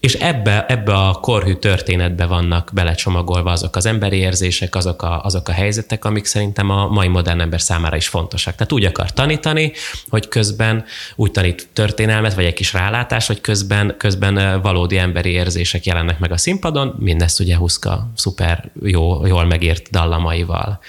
[0.00, 5.48] És ebbe, ebbe a korhű történetbe vannak belecsomagolva azok az emberi érzések, azok a, azok
[5.48, 8.54] a helyzetek, amik szerintem a mai modern ember számára is fontosak.
[8.54, 9.72] Tehát úgy akar tanítani,
[10.08, 10.84] hogy közben
[11.16, 16.32] úgy tanít történelmet, vagy egy kis rálátás, hogy közben, közben valódi emberi érzések jelennek meg
[16.32, 20.80] a színpadon, mindezt ugye Huszka szuper jó, jól megért dallamaival.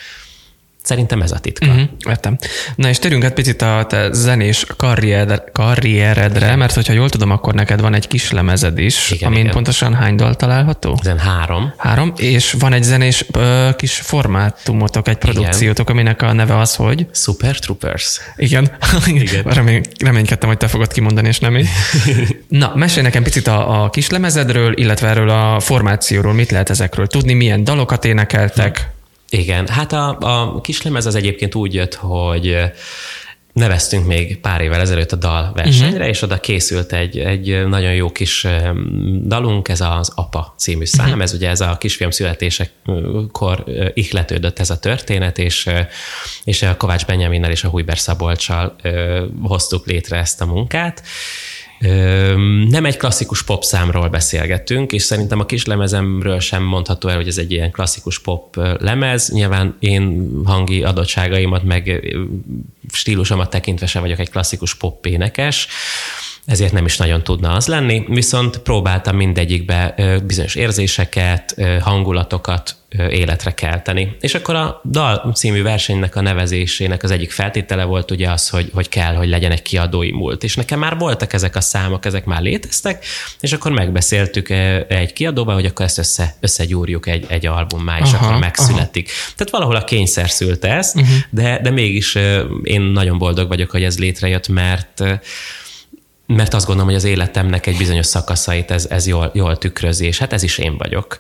[0.89, 1.65] Szerintem ez a titka.
[1.65, 2.38] Uh-huh, értem.
[2.75, 7.54] Na és térjünk egy picit a te zenés karriered, karrieredre, mert hogyha jól tudom, akkor
[7.54, 9.52] neked van egy kis lemezed is, igen, amin igen.
[9.52, 10.97] pontosan hány dal található?
[11.01, 11.74] Ezen három.
[11.78, 16.01] Három, és van egy zenés ö, kis formátumotok, egy produkciótok, igen.
[16.01, 17.07] aminek a neve az, hogy?
[17.11, 18.20] Super Troopers.
[18.36, 18.72] Igen.
[19.05, 19.43] igen.
[19.57, 21.68] Remény, reménykedtem, hogy te fogod kimondani, és nem én.
[22.47, 27.07] Na, mesélj nekem picit a, a kis lemezedről, illetve erről a formációról, mit lehet ezekről
[27.07, 28.78] tudni, milyen dalokat énekeltek?
[28.78, 28.97] Hm.
[29.30, 32.57] Igen, hát a, a kislemez az egyébként úgy jött, hogy
[33.53, 36.07] neveztünk még pár évvel ezelőtt a dal versenyre, uh-huh.
[36.07, 38.47] és oda készült egy, egy nagyon jó kis
[39.23, 41.21] dalunk, ez az Apa című szám, uh-huh.
[41.21, 43.63] ez ugye ez a kisfiam születésekor
[43.93, 45.69] ihletődött ez a történet, és,
[46.43, 48.75] és a Kovács Benyaminnel és a Hújber Szabolcsal
[49.41, 51.03] hoztuk létre ezt a munkát,
[52.69, 57.27] nem egy klasszikus pop számról beszélgettünk, és szerintem a kis lemezemről sem mondható el, hogy
[57.27, 59.30] ez egy ilyen klasszikus pop lemez.
[59.30, 62.07] Nyilván én hangi adottságaimat, meg
[62.91, 65.67] stílusomat tekintve sem vagyok egy klasszikus pop énekes,
[66.50, 69.95] ezért nem is nagyon tudna az lenni, viszont próbáltam mindegyikbe
[70.26, 72.78] bizonyos érzéseket, hangulatokat
[73.10, 74.16] életre kelteni.
[74.20, 78.70] És akkor a Dal című versenynek a nevezésének az egyik feltétele volt ugye az, hogy,
[78.74, 80.43] hogy kell, hogy legyen egy kiadói múlt.
[80.43, 83.06] És nekem már voltak ezek a számok, ezek már léteztek,
[83.39, 84.50] és akkor megbeszéltük
[84.88, 89.10] egy kiadóba, hogy akkor ezt össze, összegyúrjuk egy, egy albummá, és aha, akkor megszületik.
[89.10, 89.34] Aha.
[89.36, 91.16] Tehát valahol a kényszer szülte ezt, uh-huh.
[91.30, 92.18] de, de mégis
[92.64, 95.04] én nagyon boldog vagyok, hogy ez létrejött, mert
[96.36, 100.17] mert azt gondolom, hogy az életemnek egy bizonyos szakaszait ez, ez jól, jól tükrözi, és
[100.17, 101.17] hát ez is én vagyok.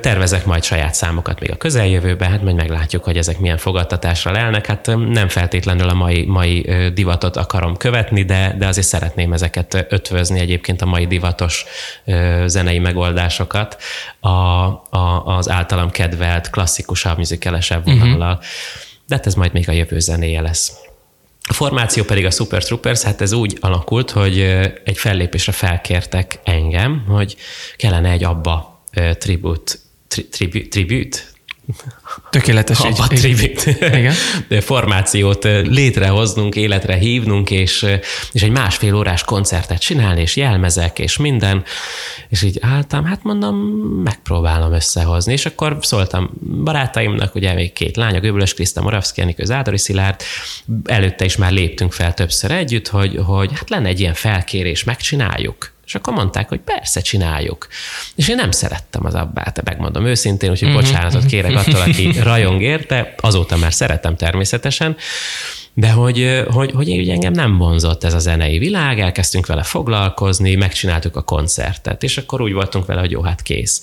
[0.00, 4.66] Tervezek majd saját számokat még a közeljövőben, hát majd meglátjuk, hogy ezek milyen fogadtatásra lelnek.
[4.66, 10.40] Hát nem feltétlenül a mai, mai divatot akarom követni, de, de azért szeretném ezeket ötvözni
[10.40, 11.64] egyébként a mai divatos
[12.46, 13.76] zenei megoldásokat
[14.20, 17.98] a, a, az általam kedvelt, klasszikusabb, műzikelesebb mhm.
[17.98, 18.32] vonallal.
[18.32, 18.44] Uh-huh.
[19.06, 20.83] De hát ez majd még a jövő zenéje lesz.
[21.48, 24.40] A formáció pedig a Super Troopers, hát ez úgy alakult, hogy
[24.84, 27.36] egy fellépésre felkértek engem, hogy
[27.76, 28.82] kellene egy abba
[29.18, 29.78] tribut,
[30.08, 31.33] tri, tribu, tribut,
[32.30, 32.80] Tökéletes.
[32.80, 33.66] Abba tribut.
[33.66, 34.12] Igen.
[34.60, 37.86] formációt létrehoznunk, életre hívnunk, és,
[38.32, 41.64] és egy másfél órás koncertet csinálni, és jelmezek, és minden.
[42.28, 43.56] És így álltam, hát mondom,
[44.04, 45.32] megpróbálom összehozni.
[45.32, 46.30] És akkor szóltam
[46.64, 50.20] barátaimnak, ugye még két lány, a Göbölös Kriszta Moravszki, Enikő Zádori Szilárd,
[50.84, 55.73] előtte is már léptünk fel többször együtt, hogy, hogy hát lenne egy ilyen felkérés, megcsináljuk.
[55.86, 57.66] És akkor mondták, hogy persze, csináljuk.
[58.14, 60.76] És én nem szerettem az abbát, megmondom őszintén, úgyhogy mm-hmm.
[60.76, 64.96] bocsánatot kérek attól, aki rajong érte, azóta már szeretem természetesen,
[65.74, 70.54] de hogy, hogy, hogy ugye engem nem vonzott ez a zenei világ, elkezdtünk vele foglalkozni,
[70.54, 73.82] megcsináltuk a koncertet, és akkor úgy voltunk vele, hogy jó, hát kész.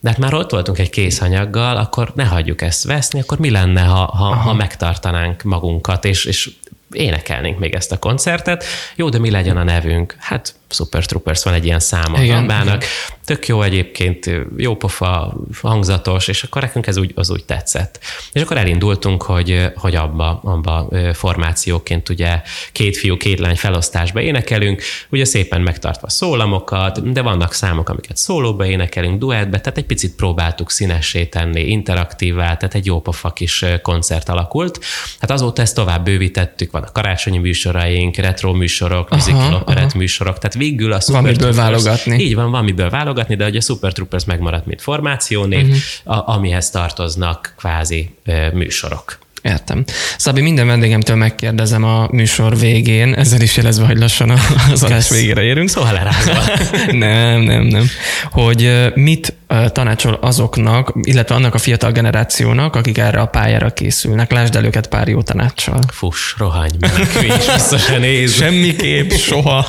[0.00, 3.80] De hát már ott voltunk egy készanyaggal, akkor ne hagyjuk ezt veszni, akkor mi lenne,
[3.80, 6.50] ha, ha, ha megtartanánk magunkat, és, és
[6.92, 8.64] énekelnénk még ezt a koncertet.
[8.96, 10.16] Jó, de mi legyen a nevünk?
[10.18, 12.80] Hát Super Troopers van egy ilyen száma a igen.
[13.24, 17.98] Tök jó egyébként, jó pofa, hangzatos, és akkor nekünk ez úgy, az úgy tetszett.
[18.32, 22.42] És akkor elindultunk, hogy, hogy abba, abba formációként ugye
[22.72, 28.66] két fiú, két lány felosztásba énekelünk, ugye szépen megtartva szólamokat, de vannak számok, amiket szólóba
[28.66, 34.28] énekelünk, duettbe, tehát egy picit próbáltuk színessé tenni, interaktívvá, tehát egy jó pofa kis koncert
[34.28, 34.84] alakult.
[35.20, 40.92] Hát azóta ezt tovább bővítettük, van a karácsonyi műsoraink, retro műsorok, musical műsorok, tehát végül
[40.92, 42.22] a Super van miből válogatni.
[42.22, 46.16] Így van, van miből válogatni, de hogy a Super Troopers megmaradt, mint formációnév, uh-huh.
[46.16, 49.18] a, amihez tartoznak kvázi ö, műsorok.
[49.48, 49.84] Értem.
[50.16, 54.30] Szabi, minden vendégemtől megkérdezem a műsor végén, ezzel is jelezve, hogy lassan
[54.72, 55.68] az adás végére érünk.
[55.68, 56.42] Szóval lerázva.
[57.06, 57.88] nem, nem, nem.
[58.30, 59.34] Hogy mit
[59.72, 64.32] tanácsol azoknak, illetve annak a fiatal generációnak, akik erre a pályára készülnek?
[64.32, 65.80] Lásd el őket pár jó tanácssal.
[65.92, 68.34] Fuss, rohanj, menekülj, vissza se néz.
[68.34, 69.66] Semmiképp, soha.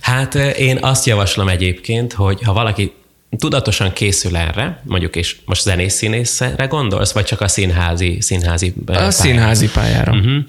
[0.00, 2.92] Hát én azt javaslom egyébként, hogy ha valaki
[3.38, 8.82] tudatosan készül erre, mondjuk és most zenész színészre gondolsz, vagy csak a színházi, színházi A
[8.84, 9.10] pályára?
[9.10, 10.12] színházi pályára.
[10.12, 10.44] Uh-huh.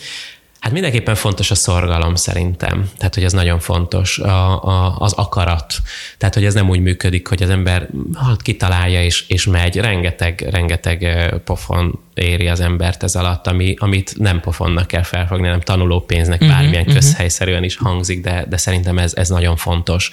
[0.59, 2.89] Hát mindenképpen fontos a szorgalom szerintem.
[2.97, 5.73] Tehát, hogy ez nagyon fontos, a, a, az akarat.
[6.17, 9.77] Tehát, hogy ez nem úgy működik, hogy az ember hát, kitalálja és, és megy.
[9.77, 15.61] Rengeteg, rengeteg pofon éri az embert ez alatt, ami, amit nem pofonnak kell felfogni, nem
[15.61, 16.95] tanuló pénznek uh-huh, bármilyen uh-huh.
[16.95, 20.11] közhelyszerűen is hangzik, de, de szerintem ez, ez nagyon fontos.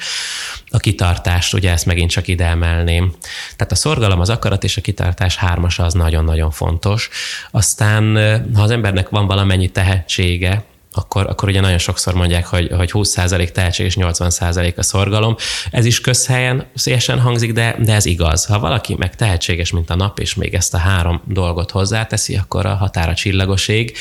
[0.70, 3.12] A kitartást, ugye ezt megint csak ide emelném.
[3.56, 7.08] Tehát a szorgalom, az akarat és a kitartás hármasa az nagyon-nagyon fontos.
[7.50, 8.16] Aztán,
[8.54, 12.90] ha az embernek van valamennyi tehetség, tehetsége, akkor, akkor ugye nagyon sokszor mondják, hogy, hogy
[12.92, 15.36] 20% tehetség és 80% a szorgalom.
[15.70, 18.44] Ez is közhelyen szélesen hangzik, de, de ez igaz.
[18.46, 22.66] Ha valaki meg tehetséges, mint a nap, és még ezt a három dolgot hozzáteszi, akkor
[22.66, 23.96] a határa csillagoség.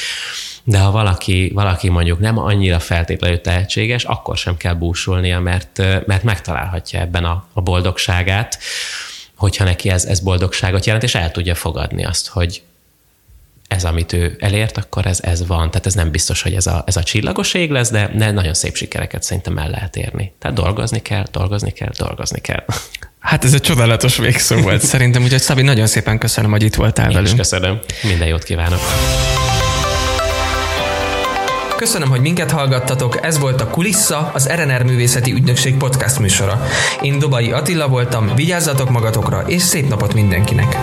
[0.63, 6.23] De ha valaki, valaki mondjuk nem annyira feltétlenül tehetséges, akkor sem kell búsulnia, mert, mert
[6.23, 8.59] megtalálhatja ebben a, a boldogságát,
[9.35, 12.61] hogyha neki ez, ez boldogságot jelent, és el tudja fogadni azt, hogy,
[13.67, 15.71] ez, amit ő elért, akkor ez, ez van.
[15.71, 18.53] Tehát ez nem biztos, hogy ez a, ez a csillagos ég lesz, de, de nagyon
[18.53, 20.33] szép sikereket szerintem el lehet érni.
[20.39, 22.65] Tehát dolgozni kell, dolgozni kell, dolgozni kell.
[23.19, 27.07] Hát ez egy csodálatos végszó volt szerintem, úgyhogy Szabi, nagyon szépen köszönöm, hogy itt voltál
[27.07, 27.31] Én velünk.
[27.31, 27.79] Is köszönöm.
[28.03, 28.79] Minden jót kívánok.
[31.77, 36.61] Köszönöm, hogy minket hallgattatok, ez volt a Kulissa, az RNR Művészeti Ügynökség podcast műsora.
[37.01, 40.77] Én Dobai Attila voltam, vigyázzatok magatokra, és szép napot mindenkinek!